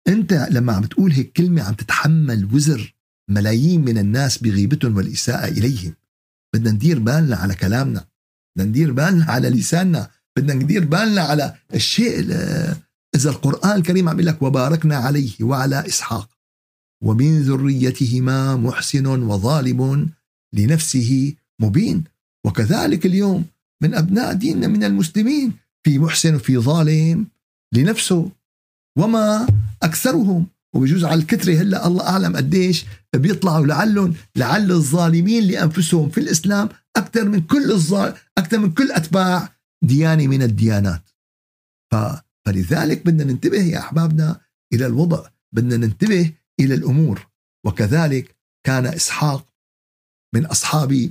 أنت 0.07 0.47
لما 0.51 0.73
عم 0.73 0.85
تقول 0.85 1.11
هيك 1.11 1.31
كلمة 1.31 1.61
عم 1.61 1.73
تتحمل 1.73 2.49
وزر 2.53 2.95
ملايين 3.29 3.85
من 3.85 3.97
الناس 3.97 4.37
بغيبتهم 4.37 4.97
والإساءة 4.97 5.47
إليهم. 5.47 5.93
بدنا 6.53 6.71
ندير 6.71 6.99
بالنا 6.99 7.35
على 7.35 7.55
كلامنا 7.55 8.05
بدنا 8.55 8.69
ندير 8.69 8.91
بالنا 8.91 9.25
على 9.25 9.49
لساننا 9.49 10.09
بدنا 10.37 10.53
ندير 10.53 10.85
بالنا 10.85 11.21
على 11.21 11.55
الشيء 11.73 12.19
إذا 13.15 13.29
القرآن 13.29 13.75
الكريم 13.75 14.09
عم 14.09 14.21
لك 14.21 14.41
وباركنا 14.41 14.95
عليه 14.97 15.31
وعلى 15.41 15.87
إسحاق 15.87 16.29
ومن 17.03 17.41
ذريتهما 17.41 18.55
محسن 18.55 19.07
وظالم 19.07 20.09
لنفسه 20.53 21.33
مبين 21.59 22.03
وكذلك 22.45 23.05
اليوم 23.05 23.45
من 23.81 23.93
أبناء 23.93 24.33
ديننا 24.33 24.67
من 24.67 24.83
المسلمين 24.83 25.53
في 25.83 25.99
محسن 25.99 26.35
وفي 26.35 26.57
ظالم 26.57 27.27
لنفسه 27.73 28.29
وما 28.97 29.47
أكثرهم. 29.83 30.47
وبجوز 30.75 31.05
على 31.05 31.21
الكترة 31.21 31.53
هلا 31.53 31.87
الله 31.87 32.07
أعلم 32.07 32.35
قديش 32.35 32.85
بيطلعوا 33.15 33.65
لعلهم 33.65 34.15
لعل 34.35 34.71
الظالمين 34.71 35.43
لأنفسهم 35.43 36.09
في 36.09 36.19
الإسلام 36.19 36.69
أكثر 36.97 37.29
من 37.29 37.41
كل 37.41 37.71
الظال 37.71 38.17
أكثر 38.37 38.59
من 38.59 38.73
كل 38.73 38.91
أتباع 38.91 39.55
ديانة 39.83 40.27
من 40.27 40.41
الديانات. 40.41 41.09
ف... 41.91 41.95
فلذلك 42.45 43.05
بدنا 43.05 43.23
ننتبه 43.23 43.61
يا 43.63 43.79
أحبابنا 43.79 44.41
إلى 44.73 44.85
الوضع 44.85 45.29
بدنا 45.55 45.77
ننتبه 45.77 46.33
إلى 46.59 46.73
الأمور. 46.73 47.27
وكذلك 47.65 48.35
كان 48.65 48.85
إسحاق 48.85 49.53
من 50.35 50.45
أصحاب 50.45 51.09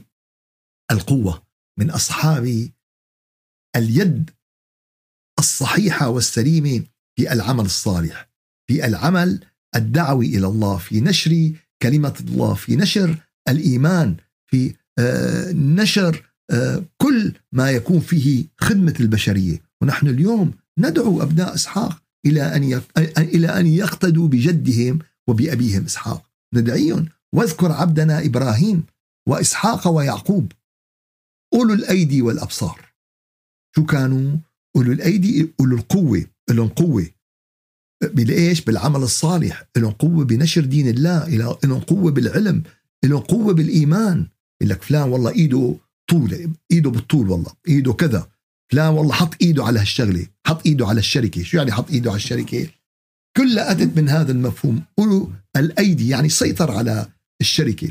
القوة 0.91 1.43
من 1.79 1.91
أصحاب 1.91 2.71
اليد 3.77 4.31
الصحيحة 5.39 6.09
والسليمة 6.09 6.87
في 7.17 7.33
العمل 7.33 7.65
الصالح 7.65 8.31
في 8.71 8.87
العمل 8.87 9.47
الدعوي 9.77 10.27
إلى 10.27 10.47
الله 10.47 10.77
في 10.77 11.01
نشر 11.01 11.53
كلمة 11.83 12.15
الله 12.21 12.55
في 12.55 12.77
نشر 12.77 13.17
الإيمان 13.49 14.17
في 14.51 14.75
آه، 14.99 15.53
نشر 15.53 16.33
آه، 16.51 16.85
كل 16.97 17.33
ما 17.53 17.71
يكون 17.71 18.01
فيه 18.01 18.45
خدمة 18.59 18.95
البشرية. 19.01 19.63
ونحن 19.83 20.07
اليوم 20.07 20.55
ندعو 20.79 21.23
أبناء 21.23 21.55
إسحاق 21.55 22.03
إلى 22.27 22.43
أن 22.57 22.83
إلى 23.19 23.47
أن 23.47 23.67
يقتدوا 23.67 24.29
بجدهم 24.29 24.99
وبأبيهم 25.29 25.85
إسحاق. 25.85 26.31
ندعيهم 26.55 27.09
واذكر 27.35 27.73
عبدنا 27.73 28.25
إبراهيم 28.25 28.85
وإسحاق 29.29 29.89
ويعقوب. 29.89 30.53
أولو 31.55 31.75
الأيدي 31.75 32.23
والأبصار. 32.23 32.93
شو 33.77 33.85
كانوا؟ 33.85 34.37
أولو 34.77 34.93
الأيدي 34.93 35.53
أولو 35.61 35.77
القوة 35.77 36.25
لهم 36.51 36.69
قوة. 36.69 37.07
بالايش؟ 38.03 38.61
بالعمل 38.61 39.03
الصالح، 39.03 39.65
لهم 39.77 39.93
قوة 39.93 40.25
بنشر 40.25 40.65
دين 40.65 40.89
الله، 40.89 41.29
لهم 41.65 41.81
قوة 41.81 42.11
بالعلم، 42.11 42.63
لهم 43.05 43.21
قوة 43.21 43.55
بالإيمان، 43.55 44.27
يقول 44.61 44.71
لك 44.71 44.83
فلان 44.83 45.09
والله 45.09 45.31
إيده 45.31 45.77
طول 46.11 46.53
إيده 46.71 46.91
بالطول 46.91 47.31
والله، 47.31 47.53
إيده 47.69 47.93
كذا، 47.93 48.29
فلان 48.73 48.89
والله 48.89 49.13
حط 49.13 49.35
إيده 49.43 49.65
على 49.65 49.81
هالشغلة، 49.81 50.27
حط 50.47 50.67
إيده 50.67 50.87
على 50.87 50.99
الشركة، 50.99 51.43
شو 51.43 51.57
يعني 51.57 51.73
حط 51.73 51.91
إيده 51.91 52.11
على 52.11 52.17
الشركة؟ 52.17 52.67
كلها 53.37 53.73
أتت 53.73 53.97
من 53.97 54.09
هذا 54.09 54.33
المفهوم، 54.33 54.83
اولو 54.99 55.31
الأيدي 55.57 56.09
يعني 56.09 56.29
سيطر 56.29 56.71
على 56.71 57.07
الشركة، 57.41 57.89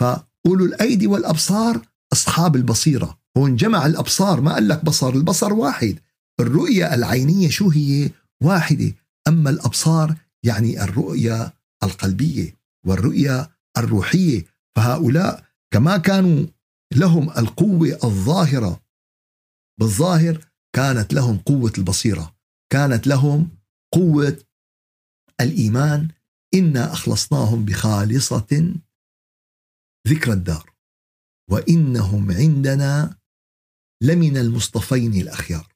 فاولو 0.00 0.64
الأيدي 0.64 1.06
والأبصار 1.06 1.80
أصحاب 2.12 2.56
البصيرة، 2.56 3.18
هون 3.36 3.56
جمع 3.56 3.86
الأبصار 3.86 4.40
ما 4.40 4.54
قال 4.54 4.68
لك 4.68 4.84
بصر، 4.84 5.14
البصر 5.14 5.52
واحد، 5.52 5.98
الرؤية 6.40 6.94
العينية 6.94 7.48
شو 7.48 7.68
هي؟ 7.68 8.10
واحدة. 8.42 8.92
أما 9.28 9.50
الأبصار 9.50 10.16
يعني 10.44 10.82
الرؤيه 10.84 11.52
القلبية 11.82 12.54
والرؤيه 12.86 13.50
الروحية 13.78 14.44
فهؤلاء 14.76 15.44
كما 15.72 15.96
كانوا 15.96 16.46
لهم 16.94 17.30
القوة 17.30 17.98
الظاهرة 18.04 18.82
بالظاهر 19.80 20.48
كانت 20.72 21.12
لهم 21.14 21.38
قوة 21.38 21.72
البصيرة 21.78 22.36
كانت 22.72 23.06
لهم 23.06 23.50
قوة 23.94 24.38
الإيمان 25.40 26.08
إنا 26.54 26.92
أخلصناهم 26.92 27.64
بخالصة 27.64 28.74
ذكر 30.08 30.32
الدار 30.32 30.74
وإنهم 31.50 32.32
عندنا 32.32 33.18
لمن 34.02 34.36
المصطفين 34.36 35.14
الأخيار. 35.14 35.74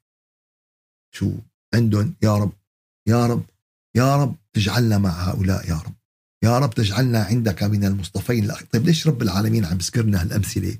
شو 1.14 1.32
عندهم 1.74 2.16
يا 2.22 2.36
رب؟ 2.36 2.52
يا 3.08 3.26
رب 3.26 3.42
يا 3.96 4.16
رب 4.16 4.36
تجعلنا 4.52 4.98
مع 4.98 5.10
هؤلاء 5.10 5.68
يا 5.68 5.74
رب. 5.74 5.94
يا 6.44 6.58
رب 6.58 6.74
تجعلنا 6.74 7.22
عندك 7.22 7.62
من 7.62 7.84
المصطفين 7.84 8.44
الأخ... 8.44 8.62
طيب 8.72 8.86
ليش 8.86 9.06
رب 9.06 9.22
العالمين 9.22 9.64
عم 9.64 9.76
بذكرنا 9.76 10.22
هالأمثلة؟ 10.22 10.78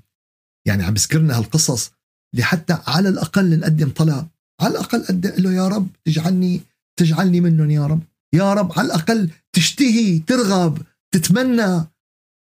يعني 0.67 0.85
عم 0.85 0.95
بذكرنا 0.95 1.39
هالقصص 1.39 1.93
لحتى 2.35 2.79
على 2.87 3.09
الأقل 3.09 3.59
نقدم 3.59 3.91
طلب. 3.91 4.29
على 4.61 4.71
الأقل 4.73 5.05
قد 5.05 5.27
له 5.27 5.53
يا 5.53 5.69
رب 5.69 5.89
تجعلني 6.05 6.61
تجعلني 6.99 7.41
منهم 7.41 7.71
يا 7.71 7.87
رب. 7.87 8.03
يا 8.35 8.55
رب 8.55 8.73
على 8.79 8.87
الأقل 8.87 9.31
تشتهي 9.53 10.19
ترغب 10.19 10.83
تتمنى. 11.15 11.87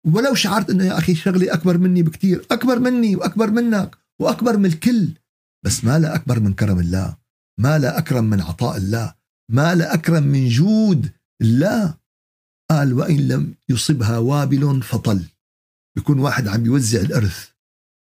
ولو 0.07 0.35
شعرت 0.35 0.71
إنه 0.71 0.85
يا 0.85 0.99
أخي 0.99 1.15
شغلي 1.15 1.53
أكبر 1.53 1.79
مني 1.79 2.03
بكثير 2.03 2.47
أكبر 2.51 2.79
مني 2.79 3.17
وأكبر 3.17 3.51
منك 3.51 3.97
وأكبر 4.21 4.57
من 4.57 4.67
الكل 4.67 5.09
بس 5.65 5.85
ما 5.85 5.99
لا 5.99 6.15
أكبر 6.15 6.41
من 6.41 6.55
كرم 6.55 6.79
الله 6.79 7.17
ما 7.61 7.79
لا 7.79 7.99
أكرم 7.99 8.25
من 8.25 8.41
عطاء 8.41 8.77
الله. 8.77 9.16
ما 9.53 9.75
لا 9.75 9.95
اكرم 9.95 10.23
من 10.23 10.49
جود 10.49 11.13
الله 11.43 11.97
قال 12.71 12.93
وإن 12.93 13.29
لم 13.29 13.55
يصبها 13.69 14.19
وابل 14.19 14.83
فطل. 14.83 15.25
بيكون 15.97 16.19
واحد 16.19 16.49
عم 16.49 16.67
يوزع 16.67 17.01
الإرث. 17.01 17.49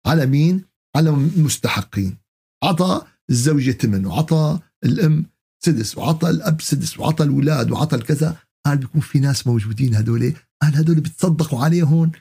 على 0.06 0.26
مين؟ 0.26 0.64
على 0.96 1.10
المستحقين. 1.10 2.16
عطى 2.64 3.06
الزوجة 3.30 3.70
ثمن 3.70 4.06
وعطى 4.06 4.58
الأم 4.84 5.26
سدس 5.64 5.98
وعطى 5.98 6.30
الأب 6.30 6.60
سدس 6.60 6.98
وعطى 6.98 7.24
الأولاد 7.24 7.70
وعطى 7.70 7.96
الكذا. 7.96 8.36
قال 8.66 8.78
بيكون 8.78 9.00
في 9.00 9.20
ناس 9.20 9.46
موجودين 9.46 9.94
هدول. 9.94 10.34
قال 10.62 10.76
هدول 10.76 11.00
بتصدقوا 11.00 11.64
عليهم. 11.64 12.12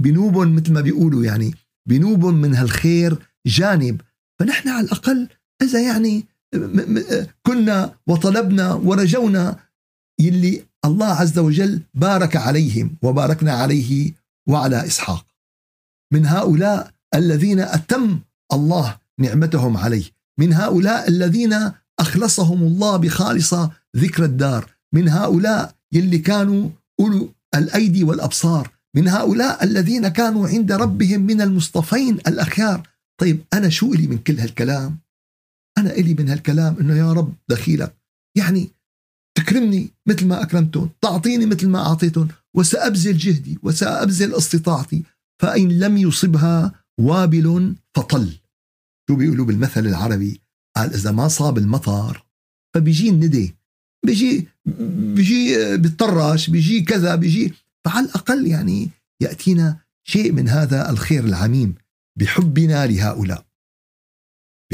بنوبهم 0.00 0.56
مثل 0.56 0.72
ما 0.72 0.80
بيقولوا 0.80 1.24
يعني 1.24 1.54
بنوبهم 1.88 2.34
من 2.34 2.54
هالخير 2.54 3.18
جانب. 3.46 4.00
فنحن 4.40 4.68
على 4.68 4.86
الأقل 4.86 5.28
إذا 5.62 5.82
يعني 5.82 6.26
كنا 7.42 7.94
وطلبنا 8.06 8.72
ورجونا 8.72 9.56
يلي 10.20 10.64
الله 10.84 11.06
عز 11.06 11.38
وجل 11.38 11.80
بارك 11.94 12.36
عليهم 12.36 12.96
وباركنا 13.02 13.52
عليه 13.52 14.12
وعلى 14.48 14.86
إسحاق. 14.86 15.26
من 16.12 16.26
هؤلاء 16.26 16.90
الذين 17.14 17.60
أتم 17.60 18.20
الله 18.52 18.96
نعمتهم 19.18 19.76
عليه. 19.76 20.04
من 20.38 20.52
هؤلاء 20.52 21.08
الذين 21.08 21.72
أخلصهم 22.00 22.62
الله 22.62 22.96
بخالصة 22.96 23.70
ذكر 23.96 24.24
الدار. 24.24 24.70
من 24.94 25.08
هؤلاء 25.08 25.74
يلي 25.92 26.18
كانوا 26.18 26.68
أولو 27.00 27.32
الأيدي 27.54 28.04
والأبصار. 28.04 28.70
من 28.96 29.08
هؤلاء 29.08 29.64
الذين 29.64 30.08
كانوا 30.08 30.48
عند 30.48 30.72
ربهم 30.72 31.20
من 31.20 31.40
المصطفين 31.40 32.14
الأخيار. 32.14 32.88
طيب 33.20 33.44
أنا 33.52 33.68
شو 33.68 33.92
إلي 33.92 34.06
من 34.06 34.18
كل 34.18 34.40
هالكلام؟ 34.40 34.98
أنا 35.84 35.94
إلي 35.94 36.14
من 36.14 36.28
هالكلام 36.28 36.76
إنه 36.80 36.96
يا 36.96 37.12
رب 37.12 37.34
دخيلك. 37.48 37.96
يعني 38.36 38.70
تكرمني 39.38 39.90
مثل 40.08 40.26
ما 40.26 40.42
أكرمتهم 40.42 40.90
تعطيني 41.00 41.46
مثل 41.46 41.68
ما 41.68 41.86
أعطيتهم 41.86 42.28
وسأبذل 42.56 43.16
جهدي 43.16 43.58
وسأبذل 43.62 44.34
استطاعتي 44.34 45.02
فإن 45.42 45.78
لم 45.78 45.96
يصبها 45.96 46.72
وابل 47.00 47.74
فطل. 47.96 48.38
شو 49.10 49.16
بيقولوا 49.16 49.46
بالمثل 49.46 49.86
العربي؟ 49.86 50.40
قال 50.76 50.94
إذا 50.94 51.10
ما 51.12 51.28
صاب 51.28 51.58
المطر 51.58 52.24
فبيجي 52.74 53.10
الندي 53.10 53.54
بيجي 54.06 54.48
بيجي 55.14 55.76
بيطرش 55.76 56.50
بيجي 56.50 56.80
كذا 56.80 57.14
بيجي 57.14 57.52
فعلى 57.84 58.06
الأقل 58.06 58.46
يعني 58.46 58.90
يأتينا 59.22 59.78
شيء 60.06 60.32
من 60.32 60.48
هذا 60.48 60.90
الخير 60.90 61.24
العميم 61.24 61.74
بحبنا 62.18 62.86
لهؤلاء. 62.86 63.46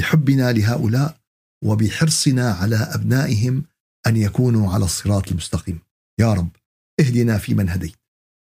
بحبنا 0.01 0.53
لهؤلاء 0.53 1.17
وبحرصنا 1.65 2.53
على 2.53 2.77
أبنائهم 2.77 3.65
أن 4.07 4.17
يكونوا 4.17 4.73
على 4.73 4.85
الصراط 4.85 5.29
المستقيم. 5.29 5.79
يا 6.21 6.33
رب 6.35 6.49
اهدنا 7.01 7.39
فيمن 7.39 7.69
هديت. 7.69 7.97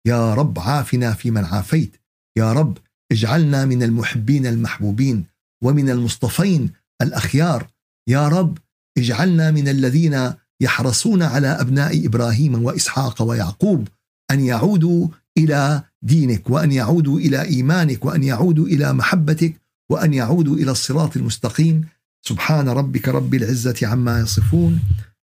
يا 0.06 0.34
رب 0.34 0.58
عافنا 0.58 1.12
فيمن 1.12 1.44
عافيت. 1.44 1.96
يا 2.38 2.52
رب 2.52 2.78
اجعلنا 3.12 3.64
من 3.64 3.82
المحبين 3.82 4.46
المحبوبين 4.46 5.24
ومن 5.64 5.90
المصطفين 5.90 6.70
الأخيار. 7.02 7.66
يا 8.08 8.28
رب 8.28 8.58
اجعلنا 8.98 9.50
من 9.50 9.68
الذين 9.68 10.32
يحرصون 10.60 11.22
على 11.22 11.48
أبناء 11.48 12.06
إبراهيم 12.06 12.64
وإسحاق 12.64 13.22
ويعقوب 13.22 13.88
أن 14.30 14.40
يعودوا 14.40 15.08
إلى 15.38 15.82
دينك 16.02 16.50
وأن 16.50 16.72
يعودوا 16.72 17.18
إلى 17.18 17.42
إيمانك 17.42 18.04
وأن 18.04 18.22
يعودوا 18.22 18.66
إلى 18.66 18.92
محبتك 18.92 19.59
وأن 19.90 20.14
يعودوا 20.14 20.56
إلى 20.56 20.70
الصراط 20.70 21.16
المستقيم. 21.16 21.88
سبحان 22.22 22.68
ربك 22.68 23.08
رب 23.08 23.34
العزة 23.34 23.76
عما 23.82 24.20
يصفون 24.20 24.80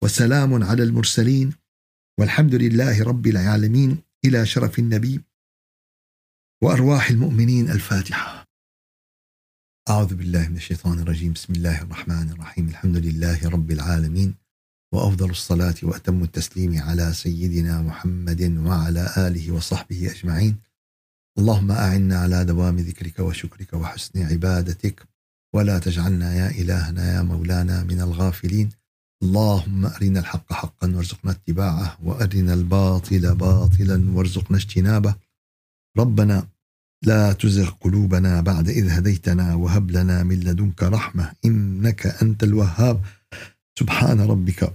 وسلام 0.04 0.64
على 0.64 0.82
المرسلين. 0.82 1.52
والحمد 2.20 2.54
لله 2.54 3.04
رب 3.04 3.26
العالمين. 3.26 3.98
إلى 4.24 4.46
شرف 4.46 4.78
النبي 4.78 5.20
وأرواح 6.62 7.10
المؤمنين. 7.10 7.70
الفاتحة. 7.70 8.44
أعوذ 9.90 10.14
بالله 10.14 10.48
من 10.48 10.56
الشيطان 10.56 10.98
الرجيم. 10.98 11.32
بسم 11.32 11.52
الله 11.52 11.82
الرحمن 11.82 12.30
الرحيم. 12.30 12.68
الحمد 12.68 12.96
لله 12.96 13.48
رب 13.48 13.70
العالمين. 13.70 14.34
وأفضل 14.94 15.30
الصلاة 15.30 15.74
وأتم 15.82 16.22
التسليم 16.22 16.82
على 16.82 17.12
سيدنا 17.12 17.82
محمد 17.82 18.42
وعلى 18.42 19.14
آله 19.16 19.52
وصحبه 19.52 20.10
أجمعين. 20.10 20.63
اللهم 21.38 21.73
أعنا 21.73 22.18
على 22.18 22.44
دوام 22.44 22.77
ذكرك 22.77 23.18
وشكرك 23.18 23.73
وحسن 23.73 24.23
عبادتك 24.23 25.09
ولا 25.55 25.79
تجعلنا 25.79 26.35
يا 26.35 26.51
إلهنا 26.51 27.14
يا 27.14 27.23
مولانا 27.23 27.83
من 27.83 28.01
الغافلين. 28.01 28.70
اللهم 29.23 29.87
أرنا 29.87 30.20
الحق 30.20 30.53
حقا 30.53 30.97
وارزقنا 30.97 31.31
اتباعه 31.31 31.99
وأرنا 32.03 32.55
الباطل 32.55 33.35
باطلا 33.35 34.11
وارزقنا 34.11 34.57
اجتنابه. 34.57 35.14
ربنا 35.99 36.47
لا 37.03 37.33
تزغ 37.33 37.70
قلوبنا 37.70 38.40
بعد 38.40 38.68
إذ 38.68 38.88
هديتنا 38.90 39.55
وهب 39.55 39.90
لنا 39.90 40.23
من 40.23 40.40
لدنك 40.40 40.83
رحمة 40.83 41.33
إنك 41.44 42.07
أنت 42.07 42.42
الوهاب. 42.42 43.05
سبحان 43.79 44.20
ربك 44.20 44.75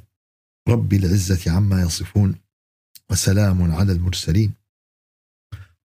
رب 0.69 0.93
العزة 0.93 1.51
عما 1.51 1.81
يصفون 1.81 2.35
وسلام 3.11 3.71
على 3.71 3.91
المرسلين 3.91 4.58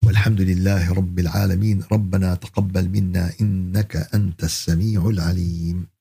والحمد 0.06 0.40
لله 0.40 0.92
رب 0.92 1.18
العالمين. 1.18 1.82
ربنا 1.92 2.34
تقبل 2.34 2.88
منا 2.88 3.32
إنك 3.40 4.08
أنت 4.14 4.44
السميع 4.44 5.08
العليم. 5.08 5.93